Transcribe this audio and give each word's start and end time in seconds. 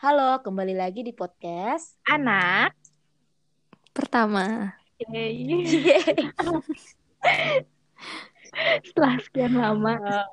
Halo, 0.00 0.40
kembali 0.40 0.80
lagi 0.80 1.04
di 1.04 1.12
podcast 1.12 1.92
anak 2.08 2.72
pertama. 3.92 4.72
Yeay. 4.96 5.60
Setelah 8.88 9.20
sekian 9.20 9.60
lama. 9.60 10.00
Uh, 10.00 10.24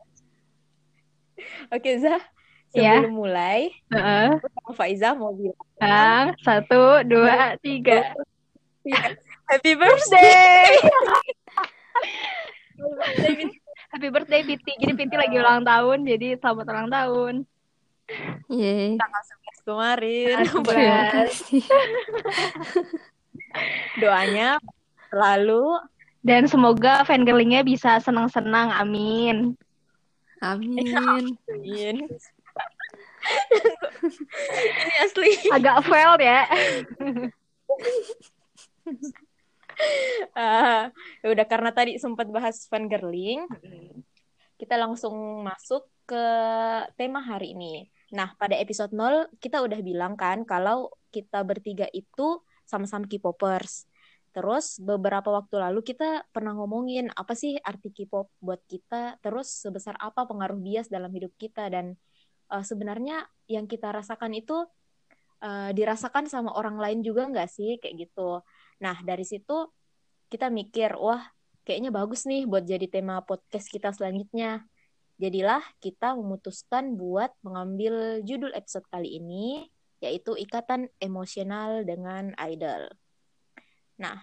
Oke, 1.76 2.00
Zah. 2.00 2.24
Ya. 2.72 3.04
Sebelum 3.04 3.20
mulai, 3.20 3.76
Heeh. 3.92 4.40
aku 4.40 4.48
sama 4.56 4.72
Faiza 4.72 5.12
mau 5.19 5.35
bilang 5.35 5.60
Bang, 5.84 6.31
satu, 6.47 7.04
dua, 7.04 7.60
tiga. 7.60 8.15
Happy 9.52 9.76
birthday! 9.76 10.79
Happy 13.92 14.08
birthday 14.15 14.47
Piti. 14.47 14.79
Jadi 14.79 14.96
Piti 14.96 15.15
lagi 15.20 15.36
ulang 15.36 15.68
tahun, 15.68 16.08
jadi 16.08 16.40
selamat 16.40 16.66
ulang 16.72 16.88
tahun. 16.88 17.44
Yeay. 18.48 18.95
Tanggal 18.95 19.23
11 19.27 19.47
kemarin. 19.68 20.48
Terima 20.48 20.63
11. 20.63 21.16
kasih. 21.20 21.64
Doanya 24.00 24.50
selalu 25.12 25.84
Dan 26.24 26.44
semoga 26.48 27.08
fangirlingnya 27.08 27.64
bisa 27.64 28.04
senang-senang, 28.04 28.72
amin. 28.76 29.55
Amin. 30.44 30.91
Amin. 31.48 31.96
Ini 34.84 34.94
asli. 35.08 35.32
Agak 35.52 35.88
fail 35.88 36.16
ya. 36.20 36.41
Ah, 40.34 40.90
ya 41.22 41.27
udah 41.30 41.46
karena 41.46 41.70
tadi 41.70 42.02
sempat 42.02 42.26
bahas 42.34 42.66
fangirling, 42.66 43.46
kita 44.58 44.74
langsung 44.74 45.13
masuk 45.46 45.86
ke 46.10 46.26
tema 46.98 47.22
hari 47.22 47.54
ini. 47.54 47.86
Nah, 48.16 48.32
pada 48.40 48.56
episode 48.56 48.96
0 48.96 49.28
kita 49.44 49.60
udah 49.60 49.80
bilang 49.84 50.16
kan 50.16 50.48
kalau 50.48 50.92
kita 51.12 51.44
bertiga 51.44 51.88
itu 51.92 52.40
sama-sama 52.64 53.08
K-popers. 53.08 53.88
Terus 54.32 54.77
beberapa 54.77 55.34
waktu 55.34 55.58
lalu 55.58 55.82
kita 55.82 56.24
pernah 56.30 56.54
ngomongin 56.54 57.10
apa 57.18 57.34
sih 57.34 57.58
arti 57.60 57.90
K-pop 57.90 58.30
buat 58.40 58.62
kita, 58.70 59.18
terus 59.20 59.49
sebesar 59.49 59.98
apa 59.98 60.30
pengaruh 60.30 60.60
bias 60.62 60.88
dalam 60.94 61.10
hidup 61.10 61.34
kita 61.41 61.68
dan 61.74 61.98
eh, 62.54 62.64
sebenarnya 62.64 63.26
yang 63.49 63.66
kita 63.66 63.90
rasakan 63.91 64.38
itu 64.38 64.67
eh, 65.42 65.71
dirasakan 65.73 66.30
sama 66.30 66.53
orang 66.53 66.77
lain 66.77 66.99
juga 67.02 67.25
nggak 67.27 67.49
sih 67.49 67.81
kayak 67.81 68.08
gitu. 68.08 68.45
Nah, 68.83 69.02
dari 69.02 69.25
situ 69.25 69.73
kita 70.30 70.52
mikir, 70.53 70.95
wah 70.99 71.23
kayaknya 71.66 71.89
bagus 71.92 72.23
nih 72.30 72.45
buat 72.45 72.64
jadi 72.64 72.88
tema 72.88 73.19
podcast 73.25 73.67
kita 73.67 73.92
selanjutnya. 73.92 74.64
Jadilah 75.17 75.65
kita 75.81 76.13
memutuskan 76.13 76.93
buat 76.93 77.33
mengambil 77.41 78.21
judul 78.21 78.53
episode 78.53 78.85
kali 78.93 79.17
ini, 79.17 79.65
yaitu 79.97 80.37
Ikatan 80.37 80.93
Emosional 81.01 81.81
dengan 81.81 82.37
Idol. 82.37 82.93
Nah, 83.97 84.21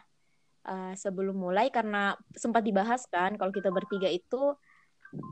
eh, 0.71 0.95
sebelum 0.95 1.35
mulai, 1.35 1.75
karena 1.75 2.15
sempat 2.39 2.63
dibahas 2.63 3.11
kan, 3.11 3.35
kalau 3.35 3.51
kita 3.51 3.75
bertiga 3.75 4.07
itu 4.07 4.55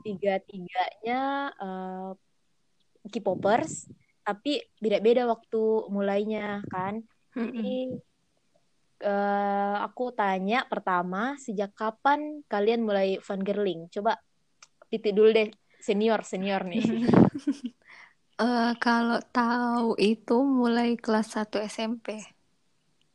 tiga-tiganya 0.02 1.54
eh, 1.54 2.10
K-popers, 3.06 3.86
tapi 4.26 4.66
beda-beda 4.82 5.30
waktu 5.30 5.62
mulainya 5.94 6.66
kan. 6.74 7.06
Jadi 7.38 8.02
eh, 8.98 9.76
aku 9.78 10.10
tanya 10.10 10.66
pertama, 10.66 11.38
sejak 11.38 11.70
kapan 11.78 12.42
kalian 12.50 12.82
mulai 12.82 13.22
fangirling? 13.22 13.86
Coba 13.94 14.18
titik 14.92 15.16
dulu 15.16 15.32
deh, 15.32 15.48
senior 15.80 16.20
senior 16.22 16.62
nih. 16.68 16.84
Eh, 18.42 18.72
kalau 18.82 19.22
tahu 19.30 19.94
itu 20.02 20.42
mulai 20.42 20.98
kelas 20.98 21.38
1 21.38 21.62
SMP. 21.62 22.26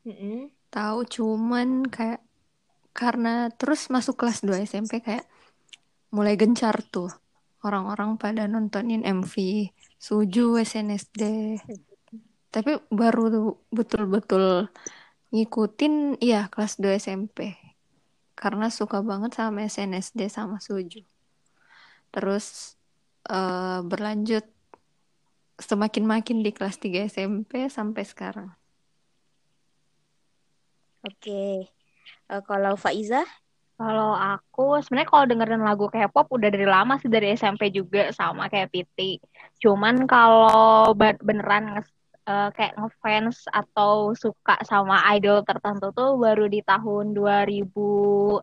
Mm-mm. 0.08 0.48
Tahu 0.72 1.04
cuman 1.04 1.84
kayak 1.90 2.24
karena 2.96 3.52
terus 3.52 3.92
masuk 3.92 4.16
kelas 4.24 4.40
2 4.46 4.64
SMP 4.64 5.04
kayak 5.04 5.28
mulai 6.16 6.40
gencar 6.40 6.80
tuh. 6.80 7.12
Orang-orang 7.66 8.16
pada 8.16 8.48
nontonin 8.48 9.04
MV 9.04 9.68
Suju 10.00 10.62
SNSD. 10.64 11.22
Tapi 12.54 12.80
baru 12.88 13.58
betul-betul 13.68 14.72
ngikutin 15.36 16.24
iya 16.24 16.48
kelas 16.48 16.80
2 16.80 16.96
SMP. 16.96 17.58
Karena 18.38 18.72
suka 18.72 19.04
banget 19.04 19.36
sama 19.36 19.68
SNSD 19.68 20.32
sama 20.32 20.62
Suju. 20.64 21.17
Terus 22.18 22.74
eh, 23.30 23.80
berlanjut 23.86 24.42
semakin-makin 25.62 26.42
di 26.42 26.50
kelas 26.50 26.82
3 26.82 27.06
SMP 27.06 27.70
sampai 27.70 28.02
sekarang. 28.02 28.50
Oke. 31.06 31.70
Eh, 32.30 32.42
kalau 32.50 32.74
Faiza, 32.74 33.22
Kalau 33.78 34.18
aku 34.18 34.82
sebenarnya 34.82 35.10
kalau 35.14 35.26
dengerin 35.30 35.62
lagu 35.62 35.86
K-pop 35.94 36.34
udah 36.34 36.50
dari 36.50 36.66
lama 36.66 36.98
sih 36.98 37.14
dari 37.14 37.38
SMP 37.38 37.70
juga 37.70 38.10
sama 38.10 38.50
kayak 38.50 38.74
Piti. 38.74 39.22
Cuman 39.62 40.10
kalau 40.10 40.98
beneran 40.98 41.86
eh, 42.26 42.50
kayak 42.58 42.74
ngefans 42.74 43.46
atau 43.54 44.18
suka 44.18 44.58
sama 44.66 45.06
idol 45.14 45.46
tertentu 45.46 45.94
tuh 45.94 46.18
baru 46.18 46.50
di 46.50 46.66
tahun 46.66 47.14
2018 47.14 48.42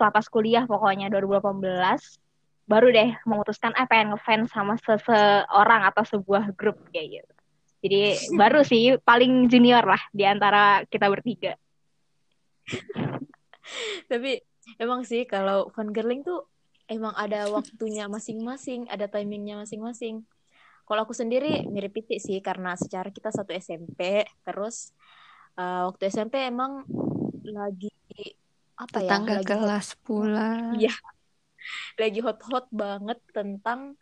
lah 0.00 0.10
pas 0.16 0.26
kuliah 0.32 0.64
pokoknya 0.64 1.12
2018 1.12 2.29
baru 2.70 2.94
deh 2.94 3.10
memutuskan 3.26 3.74
eh 3.74 3.86
pengen 3.90 4.14
ngefans 4.14 4.54
sama 4.54 4.78
seseorang 4.78 5.82
atau 5.90 6.06
sebuah 6.06 6.54
grup 6.54 6.78
kayak 6.94 7.18
gitu. 7.18 7.32
Jadi 7.82 8.02
baru 8.40 8.62
sih 8.62 8.94
paling 9.02 9.50
junior 9.50 9.82
lah 9.82 9.98
di 10.14 10.22
antara 10.22 10.86
kita 10.86 11.10
bertiga. 11.10 11.58
tapi 14.10 14.38
emang 14.78 15.02
sih 15.02 15.26
kalau 15.26 15.66
fangirling 15.74 16.22
tuh 16.22 16.46
emang 16.86 17.10
ada 17.18 17.50
waktunya 17.50 18.06
masing-masing, 18.06 18.86
ada 18.86 19.10
timingnya 19.10 19.58
masing-masing. 19.58 20.22
Kalau 20.86 21.06
aku 21.06 21.14
sendiri 21.14 21.66
mirip 21.70 21.94
Pitik 21.94 22.18
sih 22.18 22.38
karena 22.42 22.74
secara 22.74 23.10
kita 23.10 23.30
satu 23.30 23.50
SMP, 23.54 24.26
terus 24.46 24.94
eh, 25.58 25.82
waktu 25.86 26.10
SMP 26.10 26.46
emang 26.46 26.86
lagi 27.46 27.90
apa 28.74 28.98
ya? 29.02 29.18
Tetangga 29.18 29.38
Lagi 29.38 29.46
hot, 29.46 29.46
kelas 29.46 29.88
pula. 30.02 30.50
iya, 30.74 30.94
lagi 31.96 32.20
hot-hot 32.24 32.66
banget 32.72 33.18
tentang 33.30 33.94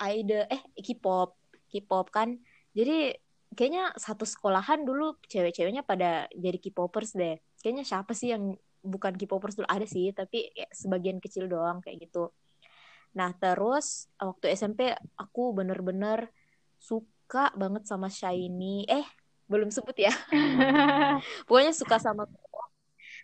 idol 0.00 0.44
eh 0.48 0.62
K-pop, 0.80 1.36
K-pop 1.68 2.06
kan. 2.08 2.40
Jadi 2.72 3.14
kayaknya 3.54 3.90
satu 3.98 4.22
sekolahan 4.22 4.86
dulu 4.86 5.18
cewek-ceweknya 5.26 5.82
pada 5.82 6.30
jadi 6.32 6.58
K-popers 6.58 7.14
deh. 7.18 7.36
Kayaknya 7.60 7.84
siapa 7.84 8.12
sih 8.14 8.32
yang 8.32 8.54
bukan 8.80 9.18
K-popers 9.18 9.58
dulu 9.58 9.68
ada 9.68 9.84
sih, 9.84 10.14
tapi 10.14 10.54
kayak 10.54 10.72
sebagian 10.72 11.18
kecil 11.18 11.50
doang 11.50 11.82
kayak 11.84 12.08
gitu. 12.08 12.32
Nah, 13.12 13.34
terus 13.34 14.06
waktu 14.16 14.54
SMP 14.54 14.94
aku 15.18 15.50
bener-bener 15.50 16.30
suka 16.78 17.50
banget 17.58 17.84
sama 17.90 18.06
Shiny. 18.06 18.86
Eh, 18.86 19.06
belum 19.50 19.74
sebut 19.74 19.98
ya. 19.98 20.14
Pokoknya 21.46 21.74
suka 21.74 21.98
sama 21.98 22.30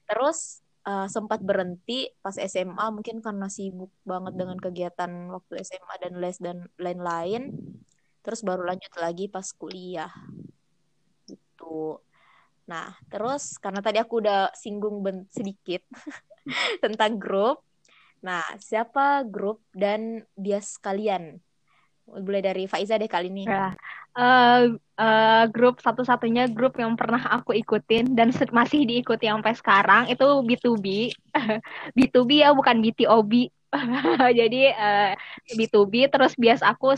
Terus 0.07 0.63
eh, 0.87 1.07
sempat 1.11 1.43
berhenti 1.43 2.09
pas 2.23 2.37
SMA 2.39 2.87
mungkin 2.95 3.19
karena 3.21 3.47
sibuk 3.51 3.93
banget 4.07 4.35
dengan 4.39 4.59
kegiatan 4.59 5.11
waktu 5.35 5.63
SMA 5.67 5.95
dan 6.03 6.13
les 6.23 6.37
dan 6.39 6.59
lain-lain. 6.79 7.53
Terus 8.23 8.41
baru 8.43 8.67
lanjut 8.67 8.93
lagi 8.99 9.27
pas 9.31 9.47
kuliah. 9.55 10.11
Gitu. 11.27 12.01
Nah, 12.67 12.99
terus 13.07 13.59
karena 13.63 13.79
tadi 13.79 14.03
aku 14.03 14.19
udah 14.23 14.51
singgung 14.55 15.03
ben- 15.03 15.31
sedikit 15.31 15.83
tentang 16.85 17.19
grup. 17.19 17.63
Nah, 18.27 18.43
siapa 18.59 19.23
grup 19.23 19.63
dan 19.71 20.27
bias 20.35 20.79
kalian? 20.83 21.39
Mulai 22.07 22.43
dari 22.43 22.65
Faiza 22.71 22.95
deh 22.97 23.11
kali 23.11 23.29
ini. 23.29 23.45
Ya, 23.51 23.75
eh, 24.15 24.63
eh, 24.79 25.45
grup 25.51 25.83
satu-satunya 25.83 26.47
grup 26.55 26.79
yang 26.79 26.95
pernah 26.95 27.19
aku 27.19 27.51
ikutin 27.53 28.15
dan 28.15 28.31
masih 28.55 28.87
diikuti 28.87 29.27
sampai 29.27 29.55
sekarang 29.59 30.03
itu 30.07 30.27
B2B. 30.47 31.11
B2B 31.93 32.31
ya 32.47 32.55
bukan 32.55 32.79
BTOB. 32.79 33.33
Jadi 34.39 34.63
eh, 34.71 35.13
B2B 35.59 36.09
terus 36.09 36.39
bias 36.39 36.63
aku 36.63 36.95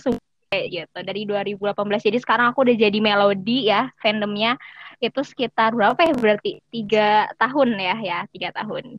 gitu 0.52 0.98
dari 1.04 1.24
2018. 1.28 1.76
Jadi 2.04 2.18
sekarang 2.20 2.52
aku 2.52 2.64
udah 2.64 2.76
jadi 2.76 2.98
melodi 3.04 3.68
ya 3.68 3.92
fandomnya 4.00 4.56
itu 4.96 5.20
sekitar 5.20 5.76
berapa 5.76 6.00
ya 6.00 6.14
berarti 6.16 6.64
tiga 6.72 7.28
tahun 7.36 7.76
ya 7.76 7.96
ya 8.00 8.18
tiga 8.32 8.48
tahun. 8.56 8.96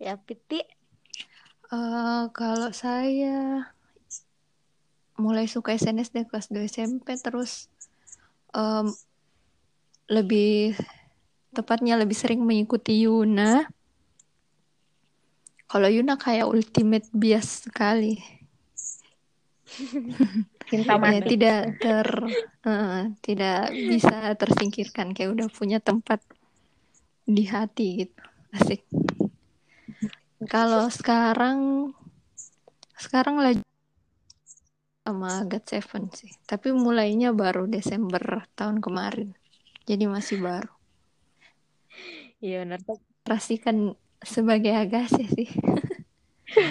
Ya, 0.00 0.16
Piti. 0.16 0.79
Eh, 1.70 2.24
kalau 2.34 2.74
saya 2.74 3.62
mulai 5.14 5.46
suka 5.46 5.70
SNSD 5.70 6.26
kelas 6.26 6.50
2 6.50 6.66
SMP 6.66 7.14
terus 7.14 7.70
em, 8.50 8.90
lebih 10.10 10.74
tepatnya 11.54 11.94
lebih 11.94 12.18
sering 12.18 12.42
mengikuti 12.42 13.06
Yuna. 13.06 13.70
Kalau 15.70 15.86
Yuna 15.86 16.18
kayak 16.18 16.50
ultimate 16.50 17.06
bias 17.14 17.70
sekali. 17.70 18.18
cinta 20.70 20.98
ya 20.98 21.22
tidak 21.22 21.78
ter 21.78 22.08
eh, 22.66 23.00
tidak 23.22 23.70
bisa 23.70 24.34
tersingkirkan 24.34 25.14
kayak 25.14 25.30
udah 25.30 25.46
punya 25.46 25.78
tempat 25.78 26.18
di 27.22 27.46
hati 27.46 28.02
gitu 28.02 28.22
asik 28.50 28.82
kalau 30.48 30.88
sekarang 30.88 31.92
sekarang 32.96 33.36
lagi 33.40 33.64
sama 35.04 35.44
God 35.44 35.64
Seven 35.68 36.04
sih. 36.16 36.32
Tapi 36.48 36.72
mulainya 36.72 37.36
baru 37.36 37.68
Desember 37.68 38.48
tahun 38.56 38.80
kemarin. 38.80 39.36
Jadi 39.84 40.04
masih 40.08 40.40
baru. 40.40 40.72
Iya 42.40 42.64
benar. 42.64 42.80
pastikan 43.20 43.92
sebagai 44.24 44.72
Agassi 44.72 45.28
sih. 45.28 45.48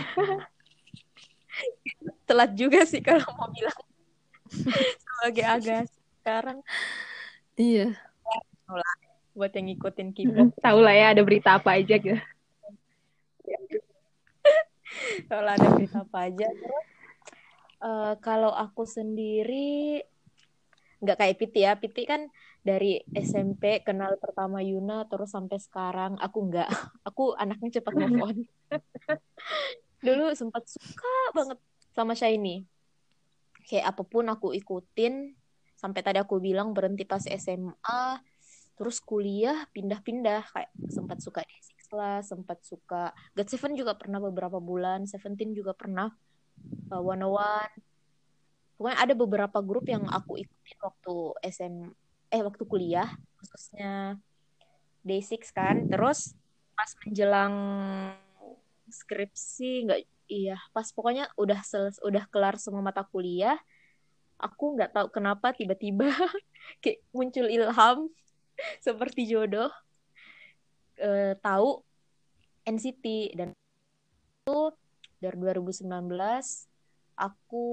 Telat 2.28 2.58
juga 2.58 2.90
sih 2.90 3.06
kalau 3.06 3.26
mau 3.38 3.54
bilang. 3.54 3.78
Sebagai 5.06 5.46
agak 5.46 5.86
sekarang. 6.22 6.58
Iya. 7.54 7.94
Buat 9.38 9.54
yang 9.54 9.70
ngikutin 9.70 10.10
K-pop. 10.16 10.58
tahu 10.58 10.80
lah 10.82 10.96
ya 10.96 11.06
ada 11.14 11.22
berita 11.22 11.62
apa 11.62 11.78
aja 11.78 12.02
gitu 12.02 12.18
Kalau 15.32 15.50
ada 15.50 15.68
berita 15.76 16.04
apa 16.04 16.20
aja. 16.28 16.48
Eh, 17.80 18.14
kalau 18.20 18.52
aku 18.52 18.84
sendiri 18.84 20.04
nggak 21.00 21.18
kayak 21.20 21.38
Piti 21.40 21.60
ya. 21.64 21.80
Piti 21.80 22.04
kan 22.04 22.28
dari 22.60 23.00
SMP 23.16 23.80
kenal 23.88 24.20
pertama 24.20 24.60
Yuna 24.60 25.08
terus 25.08 25.32
sampai 25.32 25.58
sekarang 25.64 26.20
aku 26.20 26.52
nggak. 26.52 26.68
Aku 27.08 27.34
anaknya 27.40 27.80
cepat 27.80 27.96
move. 27.96 28.44
Dulu 30.06 30.32
sempat 30.36 30.68
suka 30.68 31.16
banget 31.36 31.60
sama 31.96 32.14
Shiny. 32.16 32.68
Kayak 33.68 33.96
apa 33.96 34.04
pun 34.04 34.26
aku 34.28 34.52
ikutin 34.56 35.36
sampai 35.80 36.02
tadi 36.04 36.20
aku 36.20 36.44
bilang 36.44 36.76
berhenti 36.76 37.08
pas 37.08 37.24
SMA 37.24 38.20
terus 38.76 39.00
kuliah 39.04 39.68
pindah-pindah 39.76 40.44
kayak 40.56 40.72
sempat 40.88 41.20
suka 41.20 41.44
D6 41.44 41.79
lah 41.94 42.22
sempat 42.26 42.62
suka. 42.66 43.12
God 43.34 43.48
Seven 43.50 43.74
juga 43.76 43.94
pernah 43.98 44.22
beberapa 44.22 44.58
bulan 44.62 45.06
Seventeen 45.10 45.52
juga 45.54 45.74
pernah 45.74 46.10
uh, 46.94 47.02
One 47.02 47.24
oh 47.26 47.38
One. 47.38 47.76
Pokoknya 48.80 48.98
ada 48.98 49.14
beberapa 49.14 49.60
grup 49.60 49.86
yang 49.92 50.08
aku 50.08 50.40
ikutin 50.40 50.80
waktu 50.80 51.16
SM 51.44 51.76
eh 52.30 52.42
waktu 52.46 52.64
kuliah 52.64 53.10
khususnya 53.42 54.16
Day6 55.04 55.52
kan. 55.52 55.90
Terus 55.92 56.38
pas 56.80 56.92
menjelang 57.04 57.56
skripsi 58.88 59.86
nggak 59.86 60.00
iya 60.30 60.58
pas 60.72 60.88
pokoknya 60.94 61.28
udah 61.36 61.60
seles 61.66 61.98
udah 62.06 62.24
kelar 62.30 62.56
semua 62.56 62.80
mata 62.80 63.04
kuliah 63.04 63.58
aku 64.40 64.80
nggak 64.80 64.96
tahu 64.96 65.08
kenapa 65.12 65.52
tiba-tiba 65.52 66.08
kayak 66.82 67.04
muncul 67.12 67.46
ilham 67.50 68.08
seperti 68.86 69.28
jodoh 69.28 69.70
eh, 71.00 71.34
tahu 71.40 71.80
NCT 72.68 73.34
dan 73.40 73.50
itu 74.46 74.60
dari 75.20 75.38
2019 75.40 75.90
aku 77.20 77.68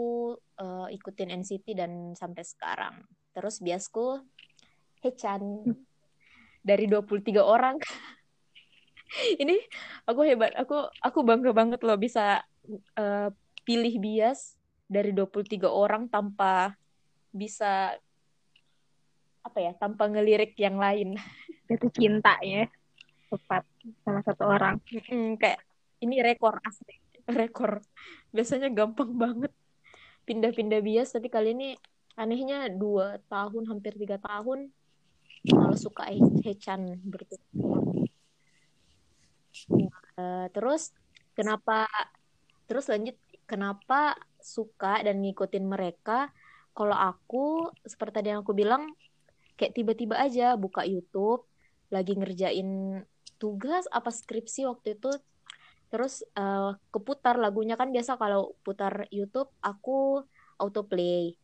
eh, 0.59 0.89
ikutin 0.97 1.31
NCT 1.43 1.67
dan 1.79 1.93
sampai 2.15 2.43
sekarang. 2.47 3.07
Terus 3.35 3.61
biasku 3.61 4.23
Hechan 5.05 5.63
dari 6.67 6.91
23 6.91 7.39
orang. 7.43 7.77
Ini 9.43 9.55
aku 10.09 10.27
hebat 10.27 10.51
aku 10.59 10.91
aku 10.99 11.19
bangga 11.23 11.55
banget 11.55 11.81
loh 11.87 11.99
bisa 11.99 12.43
eh, 12.99 13.31
pilih 13.63 13.95
bias 14.03 14.59
dari 14.87 15.11
23 15.11 15.67
orang 15.67 16.07
tanpa 16.11 16.75
bisa 17.31 17.95
apa 19.47 19.59
ya 19.63 19.73
tanpa 19.79 20.11
ngelirik 20.11 20.59
yang 20.59 20.79
lain. 20.79 21.15
Jatuh 21.71 21.91
cinta 21.95 22.35
ya 22.43 22.67
tepat 23.31 23.63
sama 24.03 24.21
satu 24.23 24.45
orang. 24.47 24.79
Mm, 24.91 25.39
kayak 25.41 25.61
ini 26.03 26.23
rekor 26.23 26.59
asli 26.63 26.95
rekor. 27.41 27.83
Biasanya 28.31 28.69
gampang 28.71 29.13
banget. 29.17 29.53
Pindah-pindah 30.27 30.83
bias 30.83 31.15
tapi 31.15 31.31
kali 31.31 31.55
ini 31.55 31.69
anehnya 32.19 32.67
dua 32.73 33.23
tahun 33.31 33.71
hampir 33.71 33.95
tiga 33.95 34.19
tahun 34.19 34.73
malah 35.47 35.79
suka 35.79 36.11
He- 36.11 36.43
Hechan 36.43 36.99
berturut-turut 37.07 38.11
Eh, 40.17 40.47
terus 40.53 40.93
kenapa 41.37 41.89
terus 42.69 42.89
lanjut 42.89 43.17
kenapa 43.45 44.17
suka 44.41 45.01
dan 45.05 45.21
ngikutin 45.21 45.65
mereka? 45.65 46.33
Kalau 46.77 46.97
aku 46.97 47.73
seperti 47.85 48.21
tadi 48.21 48.29
yang 48.33 48.45
aku 48.45 48.53
bilang 48.53 48.93
kayak 49.57 49.73
tiba-tiba 49.73 50.21
aja 50.21 50.57
buka 50.57 50.85
YouTube 50.85 51.45
lagi 51.89 52.13
ngerjain 52.17 53.01
tugas 53.37 53.85
apa 53.93 54.11
skripsi 54.13 54.69
waktu 54.69 54.99
itu. 54.99 55.13
Terus 55.93 56.27
eh, 56.35 56.71
keputar 56.91 57.39
lagunya. 57.39 57.79
Kan 57.79 57.95
biasa 57.95 58.19
kalau 58.19 58.57
putar 58.67 59.07
YouTube 59.15 59.49
aku 59.63 60.25
autoplay. 60.59 61.37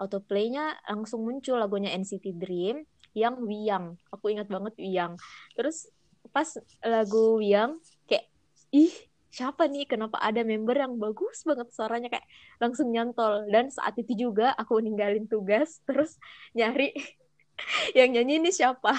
Autoplaynya 0.00 0.80
langsung 0.88 1.28
muncul 1.28 1.60
lagunya 1.60 1.92
NCT 1.92 2.32
Dream 2.40 2.88
yang 3.12 3.36
Wiyang. 3.42 3.98
Aku 4.14 4.32
ingat 4.32 4.48
banget 4.48 4.74
Wiyang. 4.80 5.18
Terus 5.52 5.90
pas 6.30 6.46
lagu 6.80 7.42
Wiyang 7.42 7.76
kayak 8.08 8.30
ih 8.72 8.94
siapa 9.30 9.68
nih? 9.70 9.86
Kenapa 9.86 10.18
ada 10.18 10.42
member 10.42 10.74
yang 10.74 10.96
bagus 10.96 11.44
banget 11.46 11.68
suaranya? 11.74 12.08
Kayak 12.08 12.26
langsung 12.58 12.88
nyantol. 12.90 13.46
Dan 13.50 13.68
saat 13.68 13.98
itu 14.00 14.28
juga 14.28 14.56
aku 14.56 14.80
ninggalin 14.80 15.28
tugas 15.28 15.82
terus 15.84 16.16
nyari 16.56 16.94
yang 17.98 18.16
nyanyi 18.16 18.40
ini 18.40 18.50
siapa 18.50 18.96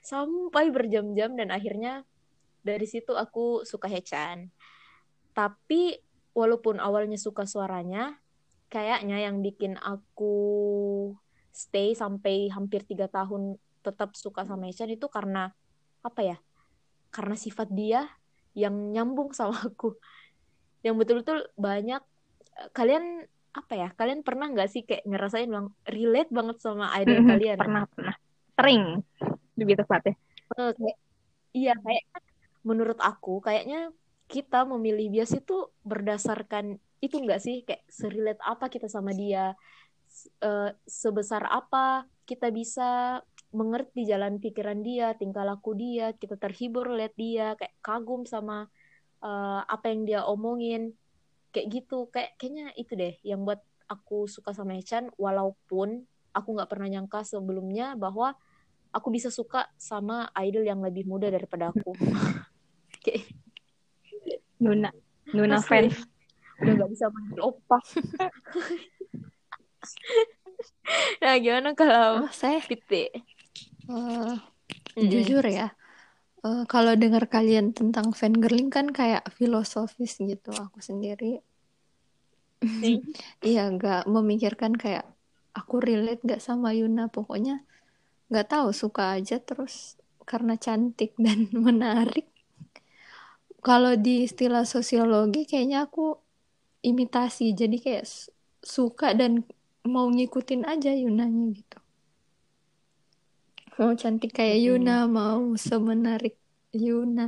sampai 0.00 0.70
berjam-jam 0.72 1.34
dan 1.34 1.48
akhirnya 1.50 2.02
dari 2.62 2.84
situ 2.84 3.14
aku 3.14 3.62
suka 3.62 3.86
Hechan 3.86 4.50
tapi 5.32 5.98
walaupun 6.34 6.82
awalnya 6.82 7.16
suka 7.16 7.46
suaranya 7.46 8.18
kayaknya 8.68 9.24
yang 9.24 9.40
bikin 9.40 9.78
aku 9.80 10.34
stay 11.50 11.96
sampai 11.96 12.52
hampir 12.52 12.84
tiga 12.84 13.10
tahun 13.10 13.56
tetap 13.82 14.14
suka 14.14 14.44
sama 14.44 14.68
Hechan 14.68 14.92
itu 14.92 15.06
karena 15.08 15.50
apa 16.04 16.20
ya 16.22 16.36
karena 17.08 17.34
sifat 17.34 17.72
dia 17.72 18.06
yang 18.58 18.74
nyambung 18.92 19.30
sama 19.32 19.56
aku. 19.68 19.96
Yang 20.82 20.94
betul-betul 21.02 21.38
banyak 21.58 22.02
kalian 22.74 23.26
apa 23.54 23.74
ya 23.74 23.88
kalian 23.94 24.22
pernah 24.22 24.50
nggak 24.50 24.70
sih 24.70 24.82
kayak 24.86 25.02
ngerasain 25.06 25.50
bang 25.50 25.66
relate 25.90 26.30
banget 26.30 26.56
sama 26.62 26.90
idol 26.98 27.22
kalian? 27.26 27.58
pernah 27.58 27.84
pernah. 27.90 28.14
Sering 28.54 28.84
lebih 29.60 29.76
tepatnya 29.80 30.14
Eh, 30.58 30.70
kayak 30.78 30.96
iya 31.58 31.72
kayak 31.84 32.04
kan 32.14 32.24
menurut 32.68 32.98
aku 33.08 33.30
kayaknya 33.46 33.78
kita 34.32 34.56
memilih 34.72 35.06
bias 35.14 35.32
itu 35.40 35.54
berdasarkan 35.90 36.66
itu 37.04 37.16
enggak 37.22 37.40
sih? 37.46 37.56
Kayak 37.66 37.82
serelate 37.98 38.42
apa 38.52 38.64
kita 38.74 38.88
sama 38.96 39.12
dia? 39.22 39.54
Eh, 40.42 40.70
sebesar 40.88 41.42
apa 41.46 42.08
kita 42.28 42.48
bisa 42.50 43.20
mengerti 43.54 44.04
jalan 44.10 44.40
pikiran 44.42 44.80
dia 44.84 45.14
tingkah 45.20 45.44
laku 45.46 45.72
dia 45.78 46.12
kita 46.20 46.36
terhibur 46.36 46.90
lihat 46.92 47.14
dia 47.16 47.54
kayak 47.60 47.74
kagum 47.84 48.24
sama 48.28 48.66
eh, 49.24 49.60
apa 49.74 49.86
yang 49.92 50.02
dia 50.08 50.20
omongin. 50.26 50.94
Kayak 51.52 51.68
gitu 51.74 51.96
kayak 52.14 52.30
kayaknya 52.38 52.66
itu 52.80 52.92
deh 52.98 53.14
yang 53.24 53.40
buat 53.46 53.60
aku 53.88 54.28
suka 54.28 54.52
sama 54.52 54.76
Echan 54.80 55.08
walaupun 55.16 56.04
aku 56.36 56.48
nggak 56.56 56.70
pernah 56.72 56.88
nyangka 56.92 57.20
sebelumnya 57.24 57.96
bahwa 57.96 58.36
aku 58.92 59.08
bisa 59.12 59.28
suka 59.32 59.68
sama 59.78 60.28
idol 60.44 60.64
yang 60.66 60.80
lebih 60.84 61.04
muda 61.08 61.28
daripada 61.30 61.70
aku. 61.72 61.92
Kayak 63.04 63.24
Nuna 64.58 64.90
Nuna 65.34 65.56
Asli. 65.56 65.88
fans. 65.88 65.94
Udah 66.58 66.72
nggak 66.74 66.90
bisa 66.90 67.06
manggil 67.14 67.40
opa. 67.44 67.78
Nah 71.22 71.34
gimana 71.42 71.70
kalau 71.78 72.24
Oh, 72.24 72.28
saya 72.32 72.58
Piti 72.68 73.08
eh, 73.90 74.34
Mm-mm. 74.96 75.12
jujur 75.12 75.44
ya 75.58 75.66
eh, 76.46 76.62
kalau 76.72 76.92
dengar 77.02 77.24
kalian 77.34 77.66
tentang 77.78 78.06
fangirling 78.20 78.68
kan 78.76 78.86
kayak 78.98 79.22
filosofis 79.38 80.12
gitu 80.30 80.50
aku 80.64 80.78
sendiri. 80.88 81.26
Iya 83.46 83.60
nggak 83.74 83.98
memikirkan 84.14 84.72
kayak 84.82 85.04
aku 85.58 85.74
relate 85.86 86.20
nggak 86.26 86.40
sama 86.48 86.68
Yuna. 86.78 87.02
Pokoknya 87.14 87.52
nggak 88.30 88.46
tahu 88.52 88.68
suka 88.82 89.02
aja 89.16 89.36
terus 89.48 89.74
karena 90.30 90.54
cantik 90.64 91.10
dan 91.24 91.38
menarik 91.66 92.26
kalau 93.68 93.92
di 94.04 94.14
istilah 94.26 94.64
sosiologi 94.74 95.40
kayaknya 95.50 95.78
aku 95.86 96.04
imitasi 96.90 97.44
jadi 97.60 97.76
kayak 97.84 98.04
su- 98.14 98.32
suka 98.74 99.08
dan 99.20 99.32
mau 99.94 100.06
ngikutin 100.16 100.62
aja 100.72 100.90
Yunanya 101.02 101.44
gitu 101.58 101.78
mau 103.78 103.92
cantik 104.00 104.30
kayak. 104.38 104.58
Yuna 104.66 104.92
mau 105.16 105.42
semenarik 105.66 106.34
Yuna 106.84 107.24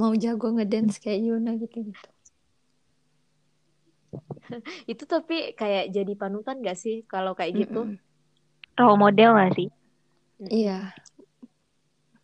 mau 0.00 0.12
jago 0.22 0.46
ngedance 0.56 0.96
kayak 1.04 1.20
Yuna 1.26 1.50
gitu 1.62 1.76
gitu 1.88 2.08
itu 4.92 5.04
tapi 5.12 5.34
kayak 5.58 5.84
jadi 5.96 6.12
panutan 6.20 6.56
gak 6.66 6.76
sih 6.82 6.94
kalau 7.12 7.32
kayak 7.38 7.52
gitu 7.66 7.78
Mm-mm. 7.78 7.98
Role 8.78 8.96
model 9.02 9.30
gak 9.38 9.52
sih? 9.56 9.68
Iya, 10.38 10.94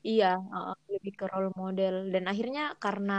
iya 0.09 0.25
uh, 0.55 0.71
lebih 0.95 1.13
ke 1.19 1.25
role 1.33 1.49
model 1.63 1.95
dan 2.13 2.25
akhirnya 2.31 2.63
karena 2.85 3.13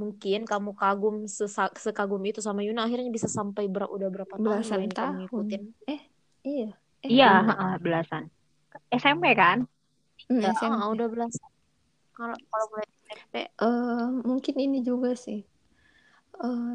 mungkin 0.00 0.38
kamu 0.50 0.70
kagum 0.80 1.16
sesa- 1.38 1.74
sekagum 1.84 2.22
itu 2.30 2.40
sama 2.46 2.60
Yuna 2.66 2.80
akhirnya 2.86 3.10
bisa 3.16 3.28
sampai 3.38 3.64
ber- 3.74 3.90
udah 3.96 4.08
berapa 4.14 4.36
tahun 4.42 4.42
belasan 4.44 4.80
ini 4.84 4.94
kamu 4.98 5.12
tahun. 5.16 5.22
ngikutin 5.22 5.62
Eh, 5.92 6.00
iya. 6.50 6.66
Eh, 7.04 7.10
Iya, 7.12 7.26
heeh, 7.48 7.72
belasan. 7.84 8.24
SMP 9.02 9.24
kan? 9.42 9.58
Hmm, 10.28 10.40
ya 10.44 10.50
SMP. 10.56 10.74
ah, 10.82 10.88
udah 10.94 11.06
belasan 11.12 11.50
kalau 12.16 12.36
kalau 12.50 12.66
mulai 12.72 12.86
SMP 13.08 13.34
Eh, 13.66 14.06
mungkin 14.30 14.56
ini 14.64 14.78
juga 14.88 15.10
sih. 15.24 15.38
Eh, 16.44 16.74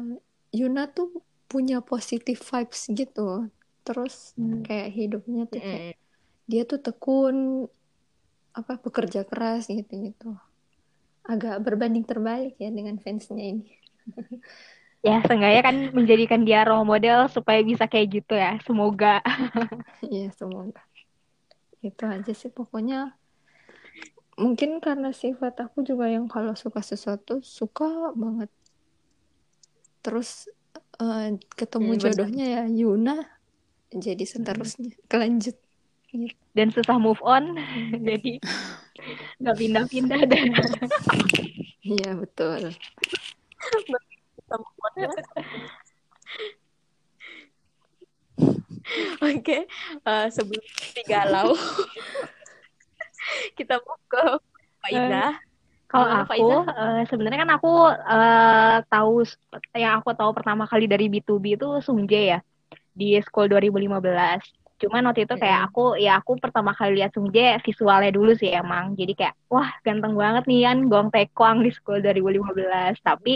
Yuna 0.58 0.82
tuh 0.96 1.08
punya 1.50 1.76
positive 1.90 2.40
vibes 2.50 2.82
gitu. 2.98 3.20
Terus 3.86 4.14
Hmm. 4.36 4.62
kayak 4.66 4.88
hidupnya 4.98 5.42
tuh 5.52 5.60
kayak 5.70 5.86
Mm-mm. 5.86 6.09
Dia 6.50 6.62
tuh 6.70 6.78
tekun 6.86 7.36
apa 8.58 8.72
bekerja 8.84 9.20
keras 9.30 9.62
gitu 9.78 9.92
gitu. 10.06 10.26
Agak 11.32 11.54
berbanding 11.64 12.04
terbalik 12.10 12.54
ya 12.62 12.68
dengan 12.78 12.96
fansnya 13.04 13.42
ini. 13.52 13.66
Ya, 15.00 15.24
seenggaknya 15.24 15.62
kan 15.64 15.76
menjadikan 15.96 16.40
dia 16.44 16.60
role 16.68 16.84
model 16.84 17.24
supaya 17.32 17.64
bisa 17.64 17.88
kayak 17.88 18.20
gitu 18.20 18.36
ya. 18.36 18.60
Semoga. 18.68 19.24
Iya, 20.02 20.30
semoga. 20.38 20.80
Itu 21.88 22.02
aja 22.14 22.32
sih 22.40 22.50
pokoknya. 22.56 22.96
Mungkin 24.42 24.70
karena 24.86 25.08
sifat 25.22 25.54
aku 25.64 25.78
juga 25.88 26.04
yang 26.14 26.26
kalau 26.34 26.54
suka 26.62 26.80
sesuatu 26.90 27.32
suka 27.58 27.86
banget. 28.22 28.50
Terus 30.02 30.28
eh, 31.02 31.24
ketemu 31.58 31.90
Hmm, 31.90 32.00
jodohnya 32.02 32.44
ya 32.54 32.60
Yuna 32.80 33.12
jadi 34.04 34.24
seterusnya 34.32 34.88
kelanjut 35.10 35.56
gitu. 35.56 35.69
Dan 36.56 36.68
susah 36.74 36.96
move 36.98 37.20
on. 37.22 37.56
Jadi 38.08 38.42
nggak 39.40 39.56
pindah-pindah 39.56 40.20
dan 40.28 40.46
Iya 41.80 42.10
betul. 42.18 42.74
Sama 44.46 44.68
kuatnya. 44.76 45.08
Oke, 49.20 49.70
eh, 50.02 50.26
sebelum 50.34 50.64
kita 50.66 51.02
galau, 51.06 51.54
kita 53.58 53.78
mau 53.80 53.96
ke 54.10 54.24
Faiza. 54.82 55.38
Kalau 55.90 56.06
Gimana, 56.06 56.22
aku 56.26 56.46
eh, 56.70 57.02
sebenarnya 57.10 57.38
kan 57.42 57.52
aku 57.58 57.72
eh, 57.90 58.76
tahu 58.86 59.14
yang 59.74 59.92
aku 60.02 60.10
tahu 60.14 60.30
pertama 60.34 60.64
kali 60.66 60.86
dari 60.86 61.10
B2B 61.10 61.58
itu 61.58 61.68
Sungjae 61.82 62.38
ya 62.38 62.40
di 62.94 63.18
School 63.26 63.50
2015. 63.50 63.98
Cuman 64.80 65.02
waktu 65.08 65.20
itu 65.28 65.34
kayak 65.42 65.58
Mm-mm. 65.58 65.68
aku 65.68 65.80
ya 66.04 66.10
aku 66.20 66.32
pertama 66.42 66.70
kali 66.78 66.90
lihat 66.98 67.10
Sungjae 67.16 67.50
visualnya 67.66 68.10
dulu 68.18 68.30
sih 68.40 68.50
emang. 68.60 68.84
Jadi 69.00 69.12
kayak 69.18 69.34
wah 69.52 69.68
ganteng 69.86 70.14
banget 70.22 70.42
nih 70.50 70.58
kan 70.66 70.76
Gong 70.90 71.08
Taekwang 71.14 71.56
di 71.64 71.70
School 71.76 71.98
2015. 72.04 72.96
Tapi 73.08 73.30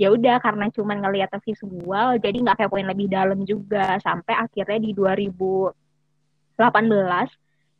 ya 0.00 0.06
udah 0.16 0.34
karena 0.44 0.64
cuman 0.76 0.96
ngeliat 1.02 1.30
visual 1.46 2.08
jadi 2.24 2.36
nggak 2.44 2.56
kepoin 2.60 2.86
lebih 2.92 3.06
dalam 3.16 3.38
juga 3.50 3.96
sampai 4.06 4.34
akhirnya 4.44 4.78
di 4.84 4.90
2018 4.96 7.28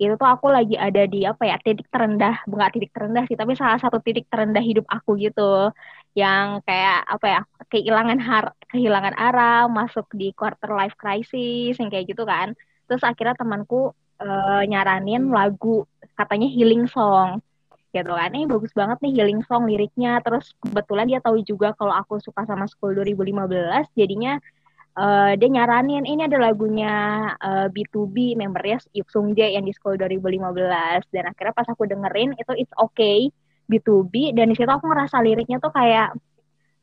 itu 0.03 0.15
tuh 0.21 0.29
aku 0.35 0.47
lagi 0.57 0.75
ada 0.87 1.03
di 1.07 1.19
apa 1.31 1.43
ya 1.51 1.57
titik 1.63 1.87
terendah 1.93 2.35
bukan 2.51 2.69
titik 2.75 2.91
terendah 2.97 3.23
sih 3.29 3.37
tapi 3.39 3.53
salah 3.55 3.79
satu 3.79 3.99
titik 4.03 4.27
terendah 4.33 4.65
hidup 4.65 4.87
aku 4.91 5.11
gitu 5.25 5.71
yang 6.19 6.59
kayak 6.67 6.97
apa 7.15 7.27
ya 7.35 7.41
kehilangan 7.73 8.19
har 8.29 8.45
kehilangan 8.73 9.15
arah 9.15 9.71
masuk 9.79 10.07
di 10.21 10.35
quarter 10.39 10.71
life 10.75 10.97
crisis 10.99 11.79
yang 11.79 11.89
kayak 11.93 12.07
gitu 12.11 12.23
kan 12.27 12.49
terus 12.93 13.01
akhirnya 13.09 13.33
temanku 13.41 13.97
eh, 14.21 14.63
nyaranin 14.69 15.33
lagu 15.33 15.89
katanya 16.13 16.49
healing 16.53 16.85
song 16.93 17.41
gitu 17.93 18.13
kan. 18.13 18.31
Eh 18.37 18.45
bagus 18.45 18.73
banget 18.77 19.01
nih 19.01 19.13
healing 19.17 19.41
song 19.49 19.65
liriknya. 19.65 20.21
Terus 20.21 20.53
kebetulan 20.61 21.09
dia 21.09 21.21
tahu 21.25 21.41
juga 21.41 21.73
kalau 21.73 21.97
aku 21.97 22.21
suka 22.21 22.45
sama 22.45 22.69
School 22.69 22.93
2015 23.01 23.89
jadinya 23.97 24.37
eh, 25.01 25.33
dia 25.41 25.49
nyaranin 25.49 26.05
ini 26.05 26.29
ada 26.29 26.37
lagunya 26.37 26.93
eh, 27.41 27.69
B2B 27.73 28.37
membernya 28.37 28.85
Yuk 28.93 29.09
Sung 29.09 29.33
Jae 29.33 29.57
yang 29.57 29.65
di 29.65 29.73
School 29.73 29.97
2015 29.97 31.09
dan 31.13 31.25
akhirnya 31.33 31.55
pas 31.57 31.69
aku 31.69 31.89
dengerin 31.89 32.37
itu 32.37 32.53
it's 32.61 32.75
okay 32.77 33.33
B2B 33.73 34.37
dan 34.37 34.53
di 34.53 34.57
situ 34.59 34.69
aku 34.69 34.85
ngerasa 34.85 35.25
liriknya 35.25 35.57
tuh 35.63 35.73
kayak 35.73 36.13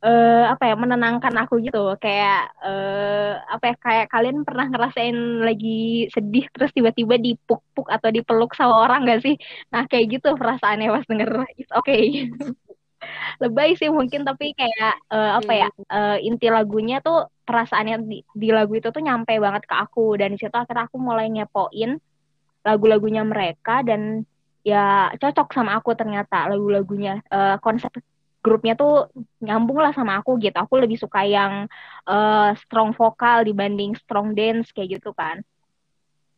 eh 0.06 0.44
apa 0.54 0.64
ya 0.70 0.76
menenangkan 0.80 1.36
aku 1.44 1.54
gitu. 1.66 1.78
Kayak 2.04 2.36
eh 2.66 3.32
apa 3.54 3.64
ya 3.70 3.76
kayak 3.86 4.06
kalian 4.14 4.38
pernah 4.48 4.66
ngerasain 4.72 5.18
lagi 5.48 6.08
sedih 6.16 6.46
terus 6.56 6.72
tiba-tiba 6.78 7.16
dipuk-puk 7.26 7.88
atau 7.96 8.10
dipeluk 8.16 8.52
sama 8.56 8.76
orang 8.88 9.00
gak 9.10 9.20
sih? 9.26 9.36
Nah 9.74 9.84
kayak 9.92 10.06
gitu 10.20 10.28
perasaannya 10.40 10.88
pas 10.96 11.06
denger. 11.10 11.30
It's 11.60 11.74
okay. 11.76 12.32
Lebay 13.42 13.70
sih 13.80 13.90
mungkin 13.92 14.22
tapi 14.28 14.46
kayak 14.60 14.94
eh, 15.14 15.32
apa 15.40 15.52
ya 15.62 15.68
eh, 15.96 16.18
inti 16.28 16.48
lagunya 16.52 16.96
tuh 17.06 17.28
perasaannya 17.48 17.96
di, 18.12 18.18
di 18.42 18.50
lagu 18.56 18.74
itu 18.80 18.88
tuh 18.96 19.02
nyampe 19.04 19.34
banget 19.46 19.64
ke 19.70 19.76
aku. 19.84 20.16
Dan 20.20 20.36
di 20.36 20.38
situ 20.40 20.56
akhirnya 20.56 20.88
aku 20.88 20.98
mulai 21.00 21.28
ngepoin 21.32 21.92
lagu-lagunya 22.68 23.24
mereka 23.24 23.82
dan 23.88 24.24
ya 24.68 25.10
cocok 25.22 25.48
sama 25.56 25.72
aku 25.80 25.92
ternyata 26.00 26.48
lagu-lagunya. 26.52 27.20
Eh, 27.32 27.56
konsep 27.64 27.92
grupnya 28.40 28.74
tuh 28.76 29.12
nyambung 29.44 29.80
lah 29.80 29.92
sama 29.92 30.20
aku 30.20 30.40
gitu. 30.40 30.56
Aku 30.56 30.80
lebih 30.80 30.96
suka 31.00 31.24
yang 31.28 31.68
eh, 32.08 32.50
strong 32.64 32.96
vokal 32.96 33.44
dibanding 33.44 33.96
strong 34.00 34.36
dance 34.36 34.72
kayak 34.72 35.00
gitu 35.00 35.12
kan. 35.16 35.44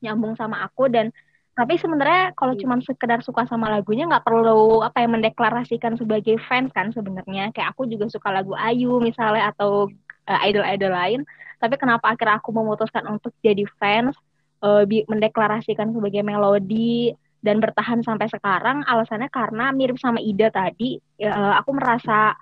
Nyambung 0.01 0.33
sama 0.37 0.65
aku 0.65 0.89
dan 0.89 1.13
tapi 1.51 1.75
sebenarnya 1.75 2.31
kalau 2.33 2.55
cuma 2.55 2.79
sekedar 2.79 3.19
suka 3.21 3.43
sama 3.43 3.67
lagunya 3.67 4.07
nggak 4.07 4.23
perlu 4.23 4.81
apa 4.81 5.03
yang 5.03 5.19
mendeklarasikan 5.19 5.99
sebagai 5.99 6.39
fans 6.47 6.71
kan 6.73 6.89
sebenarnya. 6.95 7.53
Kayak 7.53 7.75
aku 7.75 7.85
juga 7.85 8.07
suka 8.09 8.31
lagu 8.33 8.55
Ayu 8.57 8.97
misalnya 9.03 9.53
atau 9.53 9.91
eh, 10.25 10.39
idol-idol 10.49 10.91
lain. 10.91 11.21
Tapi 11.61 11.77
kenapa 11.77 12.09
akhirnya 12.09 12.41
aku 12.41 12.49
memutuskan 12.55 13.05
untuk 13.05 13.35
jadi 13.45 13.67
fans? 13.77 14.17
Bi- 14.61 15.09
mendeklarasikan 15.09 15.89
sebagai 15.89 16.21
melodi 16.21 17.17
dan 17.41 17.57
bertahan 17.57 18.05
sampai 18.05 18.29
sekarang 18.29 18.85
alasannya 18.85 19.29
karena 19.33 19.73
mirip 19.73 19.97
sama 19.97 20.21
Ida 20.21 20.53
tadi 20.53 21.01
ya, 21.17 21.33
eh, 21.33 21.53
aku 21.57 21.73
merasa 21.73 22.37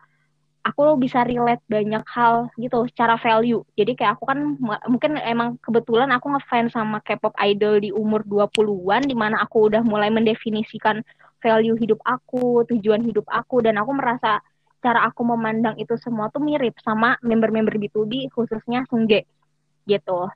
aku 0.60 1.00
bisa 1.00 1.24
relate 1.24 1.64
banyak 1.72 2.04
hal 2.04 2.52
gitu 2.60 2.84
secara 2.92 3.16
value. 3.16 3.64
Jadi 3.80 3.96
kayak 3.96 4.20
aku 4.20 4.24
kan 4.28 4.40
mungkin 4.92 5.16
emang 5.24 5.56
kebetulan 5.64 6.12
aku 6.12 6.36
ngefans 6.36 6.76
sama 6.76 7.00
K-pop 7.00 7.34
idol 7.40 7.80
di 7.80 7.90
umur 7.96 8.28
20-an 8.28 9.08
di 9.08 9.16
mana 9.16 9.40
aku 9.40 9.72
udah 9.72 9.82
mulai 9.82 10.12
mendefinisikan 10.12 11.00
value 11.40 11.80
hidup 11.80 12.04
aku, 12.04 12.68
tujuan 12.68 13.00
hidup 13.08 13.24
aku 13.32 13.64
dan 13.64 13.80
aku 13.80 13.96
merasa 13.96 14.44
cara 14.80 15.08
aku 15.08 15.24
memandang 15.28 15.76
itu 15.80 15.96
semua 16.00 16.32
tuh 16.32 16.44
mirip 16.44 16.76
sama 16.84 17.16
member-member 17.24 17.76
B2B 17.80 18.32
khususnya 18.32 18.84
Sungjae 18.88 19.24
gitu. 19.88 20.28